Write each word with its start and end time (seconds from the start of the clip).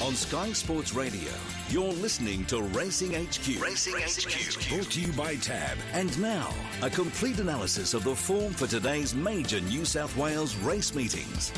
On 0.00 0.14
Sky 0.14 0.52
Sports 0.52 0.94
Radio, 0.94 1.28
you're 1.70 1.92
listening 1.92 2.44
to 2.44 2.62
Racing 2.62 3.10
HQ. 3.14 3.60
Racing, 3.60 3.94
HQ. 3.94 4.68
Brought 4.68 4.90
to 4.92 5.00
you 5.00 5.12
by 5.14 5.34
Tab. 5.34 5.76
And 5.92 6.16
now, 6.22 6.54
a 6.82 6.88
complete 6.88 7.40
analysis 7.40 7.94
of 7.94 8.04
the 8.04 8.14
form 8.14 8.52
for 8.52 8.68
today's 8.68 9.12
major 9.12 9.60
New 9.60 9.84
South 9.84 10.16
Wales 10.16 10.54
race 10.58 10.94
meetings. 10.94 11.52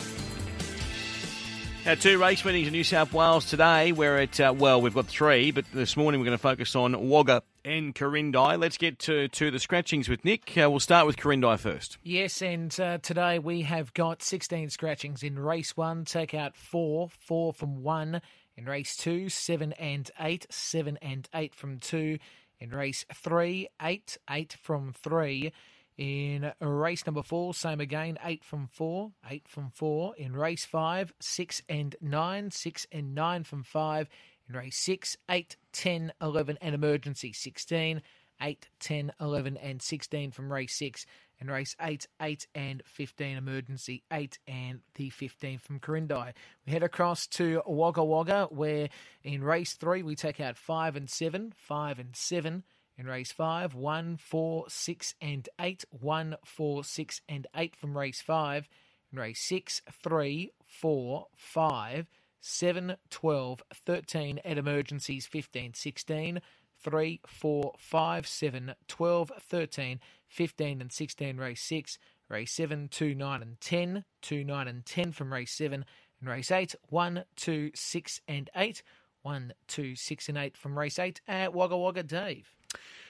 Our 1.86 1.96
two 1.96 2.18
race 2.18 2.42
meetings 2.42 2.68
in 2.68 2.72
New 2.72 2.82
South 2.82 3.12
Wales 3.12 3.44
today. 3.44 3.92
We're 3.92 4.16
at, 4.16 4.40
uh, 4.40 4.54
well, 4.56 4.80
we've 4.80 4.94
got 4.94 5.06
three, 5.06 5.50
but 5.50 5.66
this 5.74 5.94
morning 5.94 6.18
we're 6.18 6.26
going 6.26 6.38
to 6.38 6.42
focus 6.42 6.74
on 6.74 7.10
Wagga 7.10 7.42
and 7.64 7.94
Quirindi. 7.94 8.58
Let's 8.58 8.76
get 8.76 8.98
to, 9.00 9.28
to 9.28 9.50
the 9.50 9.58
scratchings 9.58 10.08
with 10.08 10.24
Nick. 10.24 10.56
Uh, 10.56 10.70
we'll 10.70 10.80
start 10.80 11.06
with 11.06 11.16
Quirindi 11.16 11.58
first. 11.58 11.98
Yes, 12.02 12.42
and 12.42 12.78
uh, 12.80 12.98
today 12.98 13.38
we 13.38 13.62
have 13.62 13.92
got 13.94 14.22
16 14.22 14.70
scratchings 14.70 15.22
in 15.22 15.38
race 15.38 15.76
one. 15.76 16.04
Take 16.04 16.34
out 16.34 16.56
four, 16.56 17.08
four 17.08 17.52
from 17.52 17.82
one. 17.82 18.20
In 18.56 18.66
race 18.66 18.96
two, 18.96 19.28
seven 19.28 19.72
and 19.72 20.10
eight, 20.20 20.46
seven 20.50 20.98
and 21.00 21.28
eight 21.34 21.54
from 21.54 21.78
two. 21.78 22.18
In 22.58 22.70
race 22.70 23.06
three, 23.14 23.68
eight, 23.80 24.18
eight 24.28 24.56
from 24.60 24.92
three. 24.92 25.52
In 25.96 26.52
race 26.60 27.04
number 27.04 27.22
four, 27.22 27.52
same 27.52 27.80
again, 27.80 28.18
eight 28.24 28.42
from 28.42 28.68
four, 28.68 29.12
eight 29.30 29.46
from 29.48 29.70
four. 29.70 30.14
In 30.16 30.34
race 30.34 30.64
five, 30.64 31.12
six 31.20 31.62
and 31.68 31.94
nine, 32.00 32.50
six 32.50 32.86
and 32.90 33.14
nine 33.14 33.44
from 33.44 33.62
five. 33.62 34.08
Race 34.56 34.76
6, 34.78 35.16
8, 35.30 35.56
10, 35.72 36.12
11, 36.20 36.58
and 36.60 36.74
emergency 36.74 37.32
16, 37.32 38.02
8, 38.42 38.68
10, 38.80 39.12
11, 39.20 39.56
and 39.56 39.82
16 39.82 40.30
from 40.30 40.52
race 40.52 40.74
6. 40.76 41.06
And 41.40 41.50
race 41.50 41.74
8, 41.80 42.06
8, 42.20 42.46
and 42.54 42.82
15, 42.84 43.36
emergency 43.36 44.02
8, 44.12 44.38
and 44.46 44.80
the 44.94 45.10
15 45.10 45.58
from 45.58 45.80
Quirindi. 45.80 46.32
We 46.66 46.72
head 46.72 46.82
across 46.82 47.26
to 47.28 47.62
Wagga 47.66 48.04
Wagga, 48.04 48.48
where 48.50 48.88
in 49.22 49.42
race 49.42 49.74
3 49.74 50.02
we 50.02 50.16
take 50.16 50.40
out 50.40 50.58
5 50.58 50.96
and 50.96 51.08
7, 51.08 51.54
5 51.56 51.98
and 51.98 52.14
7. 52.14 52.64
In 52.98 53.06
race 53.06 53.32
5, 53.32 53.74
1, 53.74 54.16
4, 54.18 54.64
6, 54.68 55.14
and 55.22 55.48
8, 55.58 55.84
1, 55.90 56.36
4, 56.44 56.84
6, 56.84 57.20
and 57.28 57.46
8 57.56 57.76
from 57.76 57.96
race 57.96 58.20
5. 58.20 58.68
In 59.12 59.18
race 59.18 59.40
6, 59.40 59.80
3, 60.02 60.52
4, 60.66 61.26
5, 61.34 62.06
7, 62.40 62.96
12, 63.10 63.62
13 63.74 64.40
at 64.44 64.58
emergencies 64.58 65.26
15, 65.26 65.74
16, 65.74 66.40
3, 66.82 67.20
4, 67.26 67.72
5, 67.76 68.26
7, 68.26 68.74
12, 68.88 69.32
13, 69.40 70.00
15 70.28 70.80
and 70.80 70.92
16 70.92 71.36
race 71.36 71.62
6, 71.62 71.98
race 72.28 72.52
7, 72.52 72.88
2, 72.88 73.14
9 73.14 73.42
and 73.42 73.60
10, 73.60 74.04
2, 74.22 74.44
9 74.44 74.68
and 74.68 74.86
10 74.86 75.12
from 75.12 75.32
race 75.32 75.52
7, 75.52 75.84
and 76.20 76.28
race 76.28 76.50
8, 76.50 76.74
1, 76.88 77.24
2, 77.36 77.70
6 77.74 78.20
and 78.28 78.50
8, 78.56 78.82
1, 79.22 79.52
2, 79.68 79.96
6 79.96 80.28
and 80.28 80.38
8 80.38 80.56
from 80.56 80.78
race 80.78 80.98
8 80.98 81.20
at 81.28 81.54
Wagga 81.54 81.76
Wagga 81.76 82.02
Dave. 82.02 82.54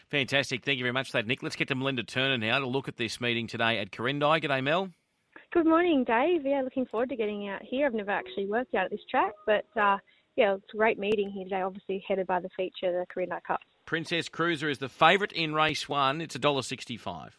Fantastic. 0.09 0.65
Thank 0.65 0.79
you 0.79 0.85
very 0.85 0.93
much 0.93 1.13
for 1.13 1.19
that, 1.19 1.27
Nick. 1.27 1.43
Let's 1.43 1.55
get 1.55 1.69
to 1.69 1.75
Melinda 1.77 2.03
Turner 2.03 2.37
now 2.37 2.59
to 2.59 2.67
look 2.67 2.89
at 2.89 2.97
this 2.97 3.21
meeting 3.21 3.47
today 3.47 3.79
at 3.79 3.93
Quirindi. 3.93 4.43
G'day, 4.43 4.63
Mel. 4.63 4.91
Good 5.53 5.67
morning, 5.67 6.05
Dave. 6.05 6.45
Yeah, 6.45 6.63
looking 6.63 6.87
forward 6.87 7.09
to 7.11 7.17
getting 7.17 7.49
out 7.49 7.63
here. 7.63 7.87
I've 7.87 7.95
never 7.95 8.11
actually 8.11 8.47
worked 8.47 8.75
out 8.75 8.85
at 8.85 8.91
this 8.91 9.01
track, 9.11 9.33
but 9.47 9.65
uh, 9.81 9.99
yeah, 10.37 10.55
it's 10.55 10.65
a 10.73 10.77
great 10.77 10.99
meeting 10.99 11.31
here 11.31 11.45
today. 11.45 11.63
Obviously 11.63 12.05
headed 12.07 12.27
by 12.27 12.41
the 12.41 12.49
feature, 12.57 12.93
the 12.93 13.05
Quirindi 13.13 13.43
Cup. 13.43 13.61
Princess 13.85 14.29
Cruiser 14.29 14.69
is 14.69 14.79
the 14.79 14.89
favourite 14.89 15.33
in 15.33 15.55
race 15.55 15.89
one. 15.89 16.21
It's 16.21 16.37
a 16.37 16.39
dollar 16.39 16.63
sixty-five. 16.63 17.37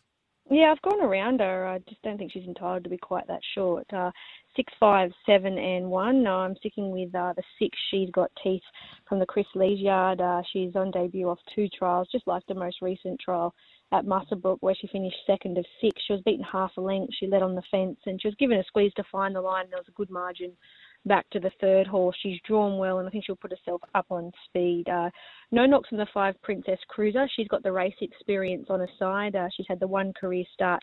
Yeah, 0.49 0.73
I've 0.73 0.81
gone 0.81 1.01
around 1.01 1.39
her. 1.39 1.65
I 1.65 1.79
just 1.87 2.01
don't 2.01 2.17
think 2.17 2.33
she's 2.33 2.43
entitled 2.45 2.83
to 2.83 2.89
be 2.89 2.97
quite 2.97 3.27
that 3.27 3.39
short. 3.55 3.85
Uh, 3.93 4.11
six, 4.55 4.71
five, 4.79 5.11
seven, 5.25 5.57
and 5.57 5.89
one. 5.89 6.23
No, 6.23 6.37
I'm 6.37 6.55
sticking 6.57 6.91
with 6.91 7.13
uh, 7.15 7.33
the 7.35 7.43
six. 7.59 7.77
She's 7.89 8.09
got 8.11 8.31
teeth 8.43 8.61
from 9.07 9.19
the 9.19 9.25
Chris 9.25 9.45
Lees 9.55 9.79
yard. 9.79 10.21
Uh, 10.21 10.41
she's 10.51 10.75
on 10.75 10.91
debut 10.91 11.29
off 11.29 11.39
two 11.55 11.67
trials, 11.69 12.07
just 12.11 12.27
like 12.27 12.43
the 12.47 12.55
most 12.55 12.81
recent 12.81 13.19
trial 13.19 13.53
at 13.91 14.05
Muswellbrook 14.05 14.57
where 14.61 14.75
she 14.75 14.87
finished 14.87 15.17
second 15.27 15.57
of 15.57 15.65
six. 15.81 16.01
She 16.05 16.13
was 16.13 16.21
beaten 16.23 16.45
half 16.49 16.71
a 16.77 16.81
length. 16.81 17.13
She 17.19 17.27
led 17.27 17.41
on 17.41 17.55
the 17.55 17.63
fence 17.69 17.97
and 18.05 18.21
she 18.21 18.27
was 18.27 18.35
given 18.35 18.57
a 18.57 18.63
squeeze 18.63 18.93
to 18.95 19.03
find 19.11 19.35
the 19.35 19.41
line. 19.41 19.65
There 19.69 19.79
was 19.79 19.87
a 19.89 19.97
good 19.97 20.09
margin 20.09 20.53
back 21.05 21.29
to 21.31 21.39
the 21.39 21.51
third 21.59 21.87
horse. 21.87 22.15
She's 22.21 22.39
drawn 22.47 22.77
well 22.77 22.99
and 22.99 23.07
I 23.07 23.11
think 23.11 23.25
she'll 23.25 23.35
put 23.35 23.51
herself 23.51 23.81
up 23.93 24.05
on 24.09 24.31
speed. 24.45 24.87
Uh, 24.87 25.09
no 25.51 25.65
knocks 25.65 25.89
on 25.91 25.97
the 25.97 26.07
five 26.13 26.41
Princess 26.41 26.79
Cruiser. 26.87 27.27
She's 27.35 27.47
got 27.49 27.63
the 27.63 27.71
race 27.71 27.95
experience 28.01 28.67
on 28.69 28.79
her 28.79 28.89
side. 28.97 29.35
Uh, 29.35 29.49
she's 29.55 29.67
had 29.67 29.79
the 29.79 29.87
one 29.87 30.13
career 30.13 30.45
start 30.53 30.81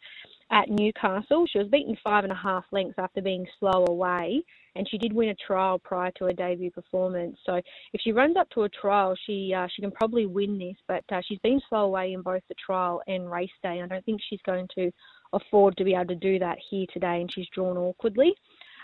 at 0.51 0.71
Newcastle. 0.71 1.47
She 1.47 1.59
was 1.59 1.69
beaten 1.69 1.97
five 2.03 2.25
and 2.25 2.33
a 2.33 2.37
half 2.37 2.65
lengths 2.73 2.99
after 2.99 3.21
being 3.21 3.47
slow 3.59 3.85
away 3.89 4.43
and 4.79 4.89
she 4.89 4.97
did 4.97 5.13
win 5.13 5.31
a 5.31 5.35
trial 5.35 5.79
prior 5.79 6.13
to 6.13 6.27
her 6.27 6.33
debut 6.33 6.71
performance. 6.71 7.37
So 7.45 7.57
if 7.93 8.01
she 8.01 8.13
runs 8.13 8.37
up 8.37 8.49
to 8.51 8.63
a 8.63 8.69
trial, 8.69 9.15
she 9.27 9.53
uh, 9.55 9.67
she 9.75 9.83
can 9.83 9.91
probably 9.91 10.25
win 10.25 10.57
this. 10.57 10.77
But 10.87 11.05
uh, 11.13 11.21
she's 11.27 11.41
been 11.41 11.61
slow 11.69 11.85
away 11.85 12.13
in 12.13 12.23
both 12.23 12.43
the 12.49 12.55
trial 12.65 13.03
and 13.09 13.31
race 13.31 13.51
day. 13.63 13.81
and 13.81 13.83
I 13.83 13.97
don't 13.97 14.05
think 14.05 14.21
she's 14.31 14.41
going 14.47 14.69
to 14.77 14.91
afford 15.33 15.77
to 15.77 15.85
be 15.85 15.95
able 15.95 16.07
to 16.07 16.15
do 16.15 16.39
that 16.39 16.59
here 16.71 16.87
today, 16.93 17.21
and 17.21 17.31
she's 17.33 17.49
drawn 17.53 17.77
awkwardly. 17.77 18.33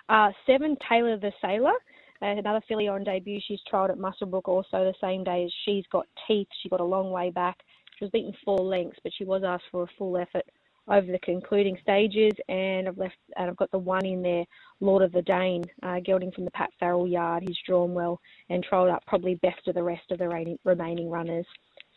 Uh, 0.09 0.31
seven 0.47 0.77
Taylor 0.89 1.17
the 1.17 1.33
Sailor. 1.41 1.75
Another 2.21 2.61
filly 2.67 2.89
on 2.89 3.05
debut. 3.05 3.39
She's 3.47 3.61
trialled 3.71 3.91
at 3.91 3.99
Muswellbrook 3.99 4.49
also 4.49 4.67
the 4.73 4.95
same 5.01 5.25
day 5.25 5.45
as 5.45 5.53
she's 5.65 5.85
got 5.93 6.07
teeth. 6.27 6.49
She 6.63 6.71
got 6.71 6.81
a 6.81 6.85
long 6.85 7.11
way 7.11 7.31
back. 7.31 7.59
She 7.99 8.05
was 8.05 8.11
beaten 8.13 8.33
four 8.45 8.59
lengths, 8.59 8.99
but 9.03 9.13
she 9.17 9.25
was 9.25 9.43
asked 9.45 9.65
for 9.71 9.83
a 9.83 9.89
full 9.99 10.17
effort 10.17 10.45
over 10.89 11.11
the 11.11 11.19
concluding 11.21 11.79
stages, 11.83 12.33
and 12.49 12.89
I've 12.89 12.99
left 12.99 13.17
and 13.37 13.49
I've 13.49 13.57
got 13.57 13.71
the 13.71 13.79
one 13.79 14.05
in 14.05 14.23
there, 14.23 14.45
Lord 14.81 15.03
of 15.03 15.13
the 15.13 15.23
Dane, 15.23 15.65
uh, 15.83 16.01
gelding 16.05 16.33
from 16.33 16.45
the 16.45 16.51
Pat 16.51 16.71
Farrell 16.79 17.07
yard. 17.07 17.45
He's 17.47 17.59
drawn 17.67 17.95
well 17.95 18.21
and 18.51 18.63
trolled 18.63 18.91
up 18.91 19.05
probably 19.07 19.37
best 19.37 19.67
of 19.69 19.75
the 19.75 19.83
rest 19.83 20.11
of 20.11 20.19
the 20.19 20.57
remaining 20.65 21.11
runners. 21.11 21.47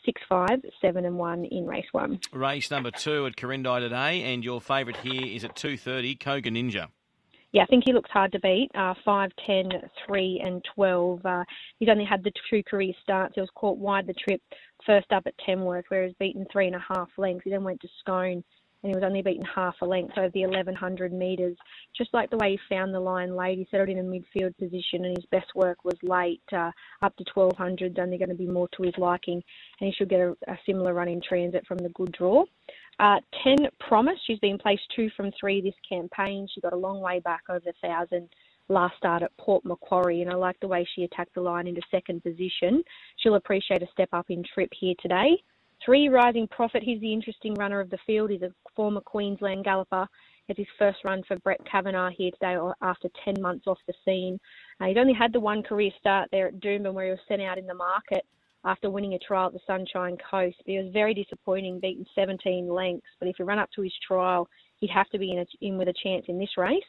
Six, 0.06 0.22
five, 0.30 0.62
seven, 0.81 1.06
and 1.06 1.18
one 1.18 1.44
in 1.46 1.66
race 1.66 1.88
one. 1.92 2.20
Race 2.31 2.72
number 2.72 2.92
two 2.92 3.25
at 3.25 3.36
Quirindi 3.36 3.80
today, 3.80 4.34
and 4.34 4.44
your 4.44 4.62
favourite 4.62 4.98
here 4.98 5.25
is 5.25 5.44
at 5.44 5.56
two 5.56 5.75
thirty, 5.75 6.16
Koga 6.16 6.50
Ninja. 6.50 6.88
Yeah, 7.54 7.64
I 7.64 7.66
think 7.68 7.84
he 7.86 7.94
looks 7.94 8.12
hard 8.12 8.34
to 8.34 8.40
beat. 8.40 8.69
Uh, 8.75 8.94
5, 9.06 9.31
10, 9.46 9.69
3, 10.06 10.42
and 10.46 10.62
12. 10.75 11.25
Uh, 11.25 11.44
he's 11.80 11.88
only 11.90 12.04
had 12.04 12.24
the 12.24 12.31
two 12.50 12.62
career 12.64 12.92
starts. 13.02 13.36
He 13.36 13.42
was 13.42 13.50
caught 13.56 13.78
wide 13.78 14.06
the 14.06 14.14
trip 14.14 14.42
first 14.86 15.12
up 15.12 15.24
at 15.25 15.34
Tamworth, 15.46 15.86
where 15.88 16.02
he 16.04 16.08
was 16.08 16.16
beaten 16.19 16.46
three 16.52 16.68
and 16.68 16.75
a 16.75 16.86
half 16.94 17.08
lengths. 17.18 17.46
He 17.46 17.50
then 17.50 17.64
went 17.64 17.80
to 17.81 17.88
Scone 18.02 18.44
and 18.84 18.92
he 18.92 18.96
was 18.96 19.04
only 19.04 19.22
beaten 19.22 19.46
half 19.46 19.76
a 19.82 19.86
length 19.86 20.18
over 20.18 20.30
the 20.30 20.46
1100 20.46 21.12
metres. 21.14 21.58
Just 21.96 22.14
like 22.14 22.30
the 22.30 22.38
way 22.38 22.52
he 22.52 22.76
found 22.76 22.94
the 22.94 23.00
line 23.00 23.36
late, 23.36 23.58
he 23.58 23.68
settled 23.70 23.90
in 23.90 24.00
a 24.00 24.04
midfield 24.04 24.58
position, 24.58 25.06
and 25.06 25.18
his 25.18 25.26
best 25.32 25.48
work 25.56 25.84
was 25.84 25.98
late, 26.04 26.42
uh, 26.54 26.72
up 27.02 27.16
to 27.18 27.26
1200. 27.34 27.98
Only 28.00 28.18
going 28.18 28.30
to 28.30 28.36
be 28.36 28.48
more 28.48 28.68
to 28.76 28.84
his 28.84 28.98
liking, 28.98 29.42
and 29.80 29.88
he 29.88 29.94
should 29.94 30.10
get 30.10 30.20
a, 30.20 30.36
a 30.48 30.58
similar 30.66 30.94
run 30.94 31.08
in 31.08 31.22
transit 31.22 31.66
from 31.68 31.78
the 31.80 31.90
good 31.90 32.12
draw. 32.12 32.44
Uh, 33.00 33.20
10 33.44 33.58
Promise, 33.80 34.20
she's 34.26 34.40
been 34.40 34.58
placed 34.58 34.82
two 34.96 35.10
from 35.16 35.32
three 35.40 35.62
this 35.62 35.76
campaign. 35.88 36.48
She 36.54 36.62
got 36.62 36.74
a 36.74 36.78
long 36.78 37.00
way 37.00 37.20
back 37.20 37.44
over 37.50 37.70
a 37.70 37.88
thousand 37.88 38.30
last 38.70 38.98
start 38.98 39.24
at 39.24 39.36
Port 39.38 39.64
Macquarie, 39.66 40.22
and 40.22 40.32
I 40.32 40.36
like 40.36 40.60
the 40.60 40.68
way 40.68 40.88
she 40.96 41.04
attacked 41.04 41.34
the 41.36 41.42
line 41.42 41.68
into 41.68 41.82
second 41.90 42.24
position. 42.24 42.84
She'll 43.18 43.36
appreciate 43.36 43.82
a 43.82 43.88
step 43.92 44.10
up 44.14 44.26
in 44.30 44.44
trip 44.54 44.70
here 44.78 44.96
today. 45.02 45.38
Three 45.84 46.10
Rising 46.10 46.48
Profit, 46.48 46.84
he's 46.84 47.00
the 47.02 47.14
interesting 47.14 47.54
runner 47.56 47.80
of 47.80 47.90
the 47.90 47.98
field. 48.06 48.30
He's 48.30 48.42
a 48.42 48.54
former 48.76 49.02
Queensland 49.02 49.64
galloper. 49.64 50.08
It's 50.48 50.58
his 50.58 50.68
first 50.80 51.00
run 51.04 51.24
for 51.28 51.38
Brett 51.40 51.60
Kavanagh 51.70 52.12
here 52.18 52.32
today 52.32 52.58
after 52.82 53.10
10 53.26 53.42
months 53.42 53.68
off 53.68 53.80
the 53.86 53.94
scene. 54.06 54.40
Uh, 54.80 54.86
he's 54.86 54.98
only 54.98 55.14
had 55.14 55.34
the 55.34 55.40
one 55.40 55.62
career 55.62 55.92
start 56.00 56.30
there 56.32 56.48
at 56.48 56.60
Doomben 56.60 56.94
where 56.94 57.06
he 57.06 57.12
was 57.12 57.20
sent 57.28 57.42
out 57.42 57.58
in 57.58 57.68
the 57.68 57.74
market 57.74 58.26
after 58.64 58.90
winning 58.90 59.14
a 59.14 59.20
trial 59.20 59.48
at 59.48 59.54
the 59.54 59.60
Sunshine 59.68 60.18
Coast. 60.30 60.58
But 60.60 60.72
he 60.72 60.78
was 60.78 60.92
very 60.94 61.14
disappointing, 61.14 61.80
beaten 61.80 62.06
17 62.16 62.70
lengths. 62.70 63.08
But 63.20 63.28
if 63.28 63.36
he 63.38 63.44
run 63.44 63.60
up 63.60 63.70
to 63.76 63.82
his 63.82 63.94
trial, 64.06 64.48
he'd 64.78 64.90
have 64.90 65.10
to 65.10 65.20
be 65.20 65.32
in, 65.32 65.40
a, 65.40 65.46
in 65.62 65.78
with 65.78 65.90
a 65.90 65.94
chance 66.02 66.26
in 66.28 66.40
this 66.40 66.58
race. 66.58 66.84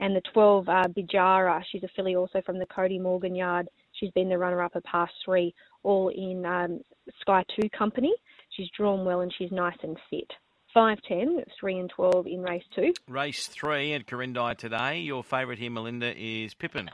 And 0.00 0.16
the 0.16 0.22
12 0.32 0.68
uh, 0.68 0.84
Bijara, 0.96 1.62
she's 1.70 1.82
a 1.84 1.88
filly 1.94 2.16
also 2.16 2.40
from 2.44 2.58
the 2.58 2.66
Cody 2.66 2.98
Morgan 2.98 3.34
yard. 3.34 3.68
She's 3.92 4.10
been 4.12 4.30
the 4.30 4.38
runner-up 4.38 4.74
of 4.74 4.82
past 4.84 5.12
three, 5.24 5.54
all 5.82 6.08
in 6.08 6.44
um, 6.46 6.80
Sky 7.20 7.44
2 7.60 7.68
company. 7.70 8.14
She's 8.60 8.68
drawn 8.76 9.06
well 9.06 9.22
and 9.22 9.32
she's 9.38 9.50
nice 9.50 9.78
and 9.82 9.96
fit. 10.10 10.30
5, 10.74 10.98
10, 11.08 11.44
3 11.58 11.78
and 11.78 11.88
12 11.88 12.26
in 12.26 12.42
race 12.42 12.62
2. 12.76 12.92
Race 13.08 13.46
3 13.46 13.94
at 13.94 14.06
Quirindi 14.06 14.54
today. 14.58 14.98
Your 14.98 15.24
favourite 15.24 15.58
here, 15.58 15.70
Melinda, 15.70 16.14
is 16.14 16.52
Pippin. 16.52 16.90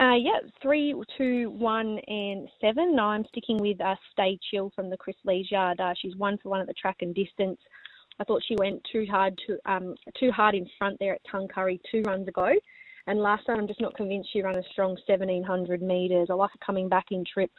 Uh, 0.00 0.16
yeah, 0.16 0.40
3, 0.60 1.00
2, 1.16 1.50
1 1.50 1.98
and 2.08 2.48
7. 2.60 2.96
No, 2.96 3.04
I'm 3.04 3.24
sticking 3.26 3.58
with 3.58 3.80
uh, 3.80 3.94
Stay 4.10 4.36
Chill 4.50 4.72
from 4.74 4.90
the 4.90 4.96
Chris 4.96 5.14
Lees 5.24 5.48
yard. 5.48 5.78
Uh, 5.78 5.94
she's 5.96 6.16
one 6.16 6.36
for 6.42 6.48
one 6.48 6.60
at 6.60 6.66
the 6.66 6.74
track 6.74 6.96
and 7.02 7.14
distance. 7.14 7.60
I 8.18 8.24
thought 8.24 8.42
she 8.44 8.56
went 8.58 8.82
too 8.90 9.06
hard 9.08 9.38
to 9.46 9.58
um, 9.72 9.94
too 10.18 10.32
hard 10.32 10.56
in 10.56 10.68
front 10.76 10.96
there 10.98 11.14
at 11.14 11.20
Tuncurry 11.32 11.78
two 11.88 12.02
runs 12.02 12.26
ago. 12.26 12.50
And 13.06 13.20
last 13.20 13.46
time, 13.46 13.60
I'm 13.60 13.68
just 13.68 13.80
not 13.80 13.96
convinced 13.96 14.30
she 14.32 14.42
ran 14.42 14.56
a 14.56 14.62
strong 14.72 14.96
1700 15.06 15.82
metres. 15.82 16.28
I 16.30 16.34
like 16.34 16.50
her 16.50 16.58
coming 16.66 16.88
back 16.88 17.06
in 17.12 17.24
trip 17.24 17.50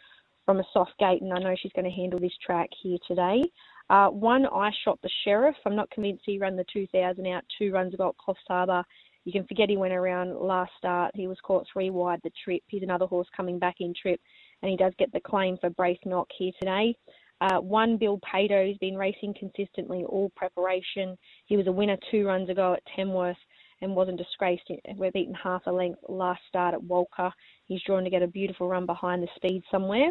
from 0.46 0.60
a 0.60 0.64
soft 0.74 0.98
gate, 1.00 1.22
and 1.22 1.34
I 1.34 1.40
know 1.40 1.56
she's 1.58 1.72
going 1.74 1.86
to 1.86 1.92
handle 1.92 2.20
this 2.20 2.38
track 2.46 2.70
here 2.82 2.98
today. 3.08 3.44
Uh, 3.90 4.08
one, 4.08 4.46
I 4.46 4.72
shot 4.84 5.00
the 5.02 5.10
sheriff. 5.24 5.56
I'm 5.66 5.76
not 5.76 5.90
convinced 5.92 6.24
he 6.26 6.40
ran 6.40 6.56
the 6.56 6.66
2000 6.72 7.26
out 7.28 7.44
two 7.58 7.72
runs 7.72 7.94
ago 7.94 8.10
at 8.10 8.16
Coffs 8.18 8.44
Harbour 8.48 8.84
You 9.26 9.32
can 9.32 9.46
forget 9.46 9.70
he 9.70 9.78
went 9.78 9.94
around 9.94 10.36
last 10.36 10.72
start. 10.78 11.12
He 11.16 11.28
was 11.28 11.38
caught 11.44 11.66
three 11.72 11.90
wide 11.90 12.20
the 12.24 12.32
trip. 12.44 12.62
He's 12.68 12.84
another 12.84 13.06
horse 13.06 13.28
coming 13.36 13.60
back 13.60 13.76
in 13.80 13.94
trip, 13.94 14.20
and 14.62 14.72
he 14.72 14.78
does 14.78 14.94
get 14.98 15.12
the 15.12 15.20
claim 15.20 15.58
for 15.58 15.70
Brace 15.70 16.00
Knock 16.06 16.28
here 16.38 16.52
today. 16.60 16.96
Uh, 17.42 17.60
one 17.60 17.98
Bill 17.98 18.20
Pato 18.20 18.68
has 18.68 18.78
been 18.78 18.96
racing 18.96 19.34
consistently 19.38 20.06
all 20.06 20.32
preparation. 20.36 21.18
He 21.46 21.58
was 21.58 21.68
a 21.68 21.72
winner 21.72 21.98
two 22.10 22.26
runs 22.26 22.50
ago 22.50 22.74
at 22.74 22.84
Tamworth 22.96 23.38
and 23.82 23.96
wasn't 23.96 24.18
disgraced. 24.18 24.64
We're 24.96 25.12
beaten 25.12 25.34
half 25.34 25.64
a 25.66 25.72
length 25.72 26.00
last 26.08 26.42
start 26.48 26.74
at 26.74 26.80
Walcha. 26.82 27.32
He's 27.66 27.82
drawn 27.86 28.06
to 28.06 28.10
get 28.10 28.22
a 28.22 28.28
beautiful 28.28 28.70
run 28.70 28.86
behind 28.86 29.22
the 29.22 29.28
speed 29.36 29.62
somewhere. 29.70 30.10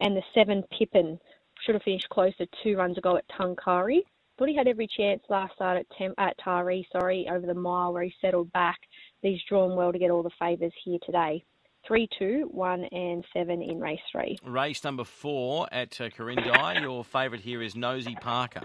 And 0.00 0.16
the 0.16 0.22
seven 0.34 0.62
Pippin 0.78 1.18
should 1.64 1.74
have 1.74 1.82
finished 1.82 2.08
closer 2.10 2.46
two 2.62 2.76
runs 2.76 2.98
ago 2.98 3.16
at 3.16 3.24
Tuncurry. 3.28 4.00
Thought 4.38 4.48
he 4.48 4.56
had 4.56 4.68
every 4.68 4.88
chance 4.94 5.22
last 5.30 5.54
start 5.54 5.78
at, 5.78 5.86
Tem- 5.96 6.14
at 6.18 6.36
Taree, 6.38 6.84
sorry, 6.92 7.26
over 7.32 7.46
the 7.46 7.54
mile 7.54 7.94
where 7.94 8.02
he 8.02 8.12
settled 8.20 8.52
back. 8.52 8.78
He's 9.22 9.40
drawn 9.48 9.74
well 9.76 9.92
to 9.92 9.98
get 9.98 10.10
all 10.10 10.22
the 10.22 10.30
favours 10.38 10.72
here 10.84 10.98
today. 11.04 11.42
Three, 11.88 12.08
two, 12.18 12.48
one, 12.50 12.84
and 12.84 13.24
seven 13.32 13.62
in 13.62 13.80
race 13.80 14.00
three. 14.12 14.36
Race 14.44 14.84
number 14.84 15.04
four 15.04 15.68
at 15.72 15.98
uh, 16.00 16.10
Quirindi. 16.10 16.82
Your 16.82 17.04
favourite 17.04 17.42
here 17.42 17.62
is 17.62 17.74
Nosy 17.74 18.16
Parker. 18.20 18.62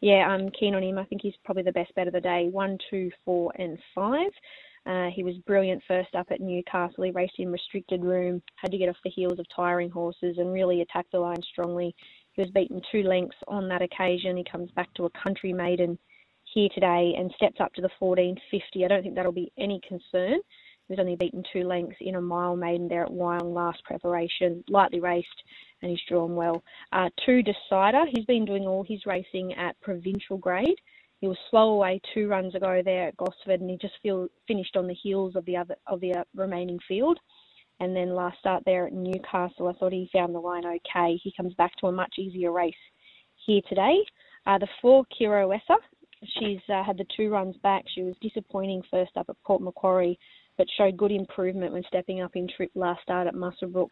Yeah, 0.00 0.26
I'm 0.28 0.50
keen 0.50 0.74
on 0.74 0.82
him. 0.82 0.98
I 0.98 1.04
think 1.04 1.22
he's 1.22 1.34
probably 1.44 1.62
the 1.62 1.72
best 1.72 1.94
bet 1.94 2.06
of 2.06 2.12
the 2.12 2.20
day. 2.20 2.48
One, 2.50 2.78
two, 2.90 3.10
four, 3.24 3.52
and 3.56 3.78
five. 3.94 4.30
Uh, 4.86 5.08
he 5.12 5.24
was 5.24 5.34
brilliant 5.46 5.82
first 5.88 6.14
up 6.14 6.28
at 6.30 6.40
Newcastle. 6.40 7.04
He 7.04 7.10
raced 7.10 7.34
in 7.38 7.50
restricted 7.50 8.04
room, 8.04 8.40
had 8.54 8.70
to 8.70 8.78
get 8.78 8.88
off 8.88 8.96
the 9.02 9.10
heels 9.10 9.38
of 9.38 9.46
tiring 9.54 9.90
horses, 9.90 10.36
and 10.38 10.52
really 10.52 10.80
attacked 10.80 11.10
the 11.12 11.18
line 11.18 11.42
strongly. 11.42 11.94
He 12.32 12.42
was 12.42 12.50
beaten 12.52 12.80
two 12.92 13.02
lengths 13.02 13.36
on 13.48 13.68
that 13.68 13.82
occasion. 13.82 14.36
He 14.36 14.44
comes 14.44 14.70
back 14.72 14.92
to 14.94 15.06
a 15.06 15.10
country 15.10 15.52
maiden 15.52 15.98
here 16.54 16.68
today 16.72 17.14
and 17.18 17.32
steps 17.34 17.60
up 17.60 17.72
to 17.74 17.82
the 17.82 17.90
1450. 17.98 18.84
I 18.84 18.88
don't 18.88 19.02
think 19.02 19.14
that'll 19.14 19.32
be 19.32 19.52
any 19.58 19.80
concern. 19.86 20.38
He 20.86 20.92
was 20.92 21.00
only 21.00 21.16
beaten 21.16 21.42
two 21.52 21.64
lengths 21.64 21.96
in 22.00 22.14
a 22.14 22.20
mile 22.20 22.54
maiden 22.54 22.86
there 22.86 23.02
at 23.02 23.10
Wyong 23.10 23.52
last 23.52 23.82
preparation. 23.84 24.62
Lightly 24.68 25.00
raced 25.00 25.42
and 25.82 25.90
he's 25.90 26.00
drawn 26.08 26.36
well. 26.36 26.62
Uh, 26.92 27.10
two 27.24 27.42
Decider. 27.42 28.04
He's 28.14 28.24
been 28.24 28.44
doing 28.44 28.66
all 28.66 28.84
his 28.84 29.04
racing 29.04 29.52
at 29.54 29.80
provincial 29.80 30.38
grade. 30.38 30.78
He 31.26 31.28
was 31.28 31.38
slow 31.50 31.70
away 31.70 32.00
two 32.14 32.28
runs 32.28 32.54
ago 32.54 32.82
there 32.84 33.08
at 33.08 33.16
Gosford, 33.16 33.60
and 33.60 33.68
he 33.68 33.76
just 33.78 33.94
feel, 34.00 34.28
finished 34.46 34.76
on 34.76 34.86
the 34.86 34.94
heels 34.94 35.34
of 35.34 35.44
the 35.44 35.56
other 35.56 35.74
of 35.88 35.98
the 35.98 36.14
uh, 36.14 36.22
remaining 36.36 36.78
field. 36.86 37.18
And 37.80 37.96
then 37.96 38.14
last 38.14 38.38
start 38.38 38.62
there 38.64 38.86
at 38.86 38.92
Newcastle, 38.92 39.66
I 39.66 39.72
thought 39.72 39.92
he 39.92 40.08
found 40.12 40.36
the 40.36 40.38
line 40.38 40.64
okay. 40.64 41.18
He 41.20 41.34
comes 41.36 41.52
back 41.54 41.72
to 41.78 41.88
a 41.88 41.92
much 41.92 42.14
easier 42.16 42.52
race 42.52 42.76
here 43.44 43.60
today. 43.68 44.04
Uh, 44.46 44.58
the 44.58 44.68
four 44.80 45.04
Kiro 45.06 45.52
Essa, 45.52 45.78
she's 46.38 46.60
uh, 46.68 46.84
had 46.84 46.96
the 46.96 47.06
two 47.16 47.28
runs 47.28 47.56
back. 47.56 47.82
She 47.92 48.02
was 48.04 48.14
disappointing 48.22 48.82
first 48.88 49.16
up 49.16 49.26
at 49.28 49.42
Port 49.44 49.62
Macquarie, 49.62 50.20
but 50.56 50.68
showed 50.78 50.96
good 50.96 51.10
improvement 51.10 51.72
when 51.72 51.82
stepping 51.88 52.20
up 52.20 52.36
in 52.36 52.46
trip 52.56 52.70
last 52.76 53.02
start 53.02 53.26
at 53.26 53.34
Muswellbrook. 53.34 53.90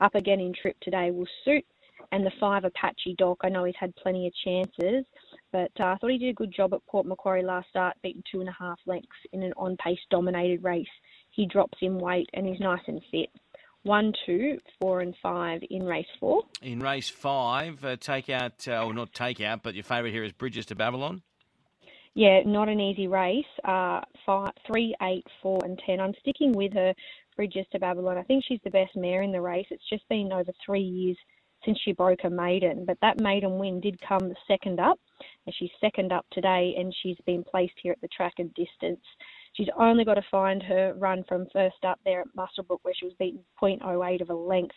Up 0.00 0.14
again 0.14 0.40
in 0.40 0.54
trip 0.54 0.78
today 0.80 1.10
will 1.10 1.28
suit. 1.44 1.66
And 2.12 2.24
the 2.24 2.32
five 2.40 2.64
Apache 2.64 3.16
Doc, 3.18 3.40
I 3.42 3.50
know 3.50 3.64
he's 3.64 3.74
had 3.78 3.94
plenty 3.96 4.26
of 4.26 4.32
chances, 4.42 5.04
but 5.52 5.70
uh, 5.80 5.84
I 5.84 5.96
thought 5.96 6.10
he 6.10 6.18
did 6.18 6.30
a 6.30 6.34
good 6.34 6.54
job 6.54 6.74
at 6.74 6.86
Port 6.86 7.06
Macquarie 7.06 7.42
last 7.42 7.68
start, 7.68 7.96
beating 8.02 8.22
two 8.30 8.40
and 8.40 8.48
a 8.48 8.56
half 8.58 8.78
lengths 8.86 9.08
in 9.32 9.42
an 9.42 9.52
on 9.56 9.76
pace 9.76 9.98
dominated 10.10 10.62
race. 10.62 10.86
He 11.30 11.46
drops 11.46 11.78
in 11.80 11.98
weight 11.98 12.28
and 12.34 12.46
he's 12.46 12.60
nice 12.60 12.80
and 12.86 13.00
fit. 13.10 13.28
One, 13.82 14.12
two, 14.26 14.58
four, 14.80 15.00
and 15.00 15.14
five 15.22 15.62
in 15.70 15.84
race 15.84 16.06
four. 16.18 16.42
In 16.60 16.80
race 16.80 17.08
five, 17.08 17.82
uh, 17.84 17.96
take 17.96 18.28
out, 18.28 18.68
uh, 18.68 18.84
or 18.84 18.92
not 18.92 19.14
take 19.14 19.40
out, 19.40 19.62
but 19.62 19.74
your 19.74 19.84
favourite 19.84 20.12
here 20.12 20.24
is 20.24 20.32
Bridges 20.32 20.66
to 20.66 20.74
Babylon. 20.74 21.22
Yeah, 22.14 22.40
not 22.44 22.68
an 22.68 22.80
easy 22.80 23.06
race. 23.06 23.44
Uh, 23.64 24.00
five, 24.26 24.50
three, 24.66 24.94
eight, 25.02 25.24
four, 25.40 25.60
and 25.64 25.80
ten. 25.86 26.00
I'm 26.00 26.14
sticking 26.20 26.52
with 26.52 26.74
her. 26.74 26.92
Bridges 27.36 27.64
to 27.72 27.78
Babylon. 27.78 28.18
I 28.18 28.22
think 28.24 28.44
she's 28.46 28.60
the 28.64 28.70
best 28.70 28.94
mare 28.96 29.22
in 29.22 29.32
the 29.32 29.40
race. 29.40 29.66
It's 29.70 29.88
just 29.88 30.06
been 30.10 30.30
over 30.30 30.52
three 30.66 30.82
years 30.82 31.16
since 31.64 31.78
she 31.84 31.92
broke 31.92 32.24
a 32.24 32.30
maiden, 32.30 32.84
but 32.84 32.98
that 33.00 33.20
maiden 33.20 33.58
win 33.58 33.80
did 33.80 34.00
come 34.06 34.32
second 34.46 34.80
up, 34.80 34.98
and 35.46 35.54
she's 35.58 35.70
second 35.80 36.12
up 36.12 36.26
today, 36.32 36.74
and 36.78 36.94
she's 37.02 37.16
been 37.26 37.44
placed 37.44 37.74
here 37.82 37.92
at 37.92 38.00
the 38.00 38.08
track 38.08 38.34
and 38.38 38.52
distance. 38.54 39.00
She's 39.54 39.68
only 39.78 40.04
got 40.04 40.14
to 40.14 40.24
find 40.30 40.62
her 40.62 40.94
run 40.96 41.24
from 41.28 41.46
first 41.52 41.84
up 41.86 41.98
there 42.04 42.20
at 42.20 42.36
Muswellbrook, 42.36 42.78
where 42.82 42.94
she 42.94 43.06
was 43.06 43.14
beaten 43.18 43.40
0.08 43.60 44.20
of 44.20 44.30
a 44.30 44.34
length 44.34 44.74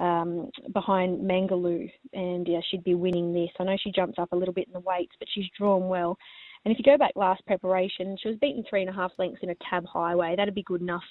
um, 0.00 0.50
behind 0.72 1.20
Mangaloo, 1.20 1.90
and 2.12 2.46
yeah, 2.48 2.60
she'd 2.70 2.84
be 2.84 2.94
winning 2.94 3.32
this. 3.32 3.50
I 3.58 3.64
know 3.64 3.76
she 3.80 3.92
jumps 3.92 4.18
up 4.18 4.32
a 4.32 4.36
little 4.36 4.54
bit 4.54 4.66
in 4.66 4.72
the 4.72 4.80
weights, 4.80 5.14
but 5.18 5.28
she's 5.32 5.48
drawn 5.56 5.88
well. 5.88 6.16
And 6.64 6.72
if 6.72 6.78
you 6.78 6.84
go 6.84 6.98
back 6.98 7.12
last 7.14 7.44
preparation, 7.46 8.16
she 8.20 8.28
was 8.28 8.38
beaten 8.38 8.64
three 8.68 8.80
and 8.80 8.90
a 8.90 8.94
half 8.94 9.12
lengths 9.18 9.40
in 9.42 9.50
a 9.50 9.56
tab 9.68 9.84
highway. 9.84 10.34
That'd 10.34 10.54
be 10.54 10.62
good 10.62 10.80
enough 10.80 11.04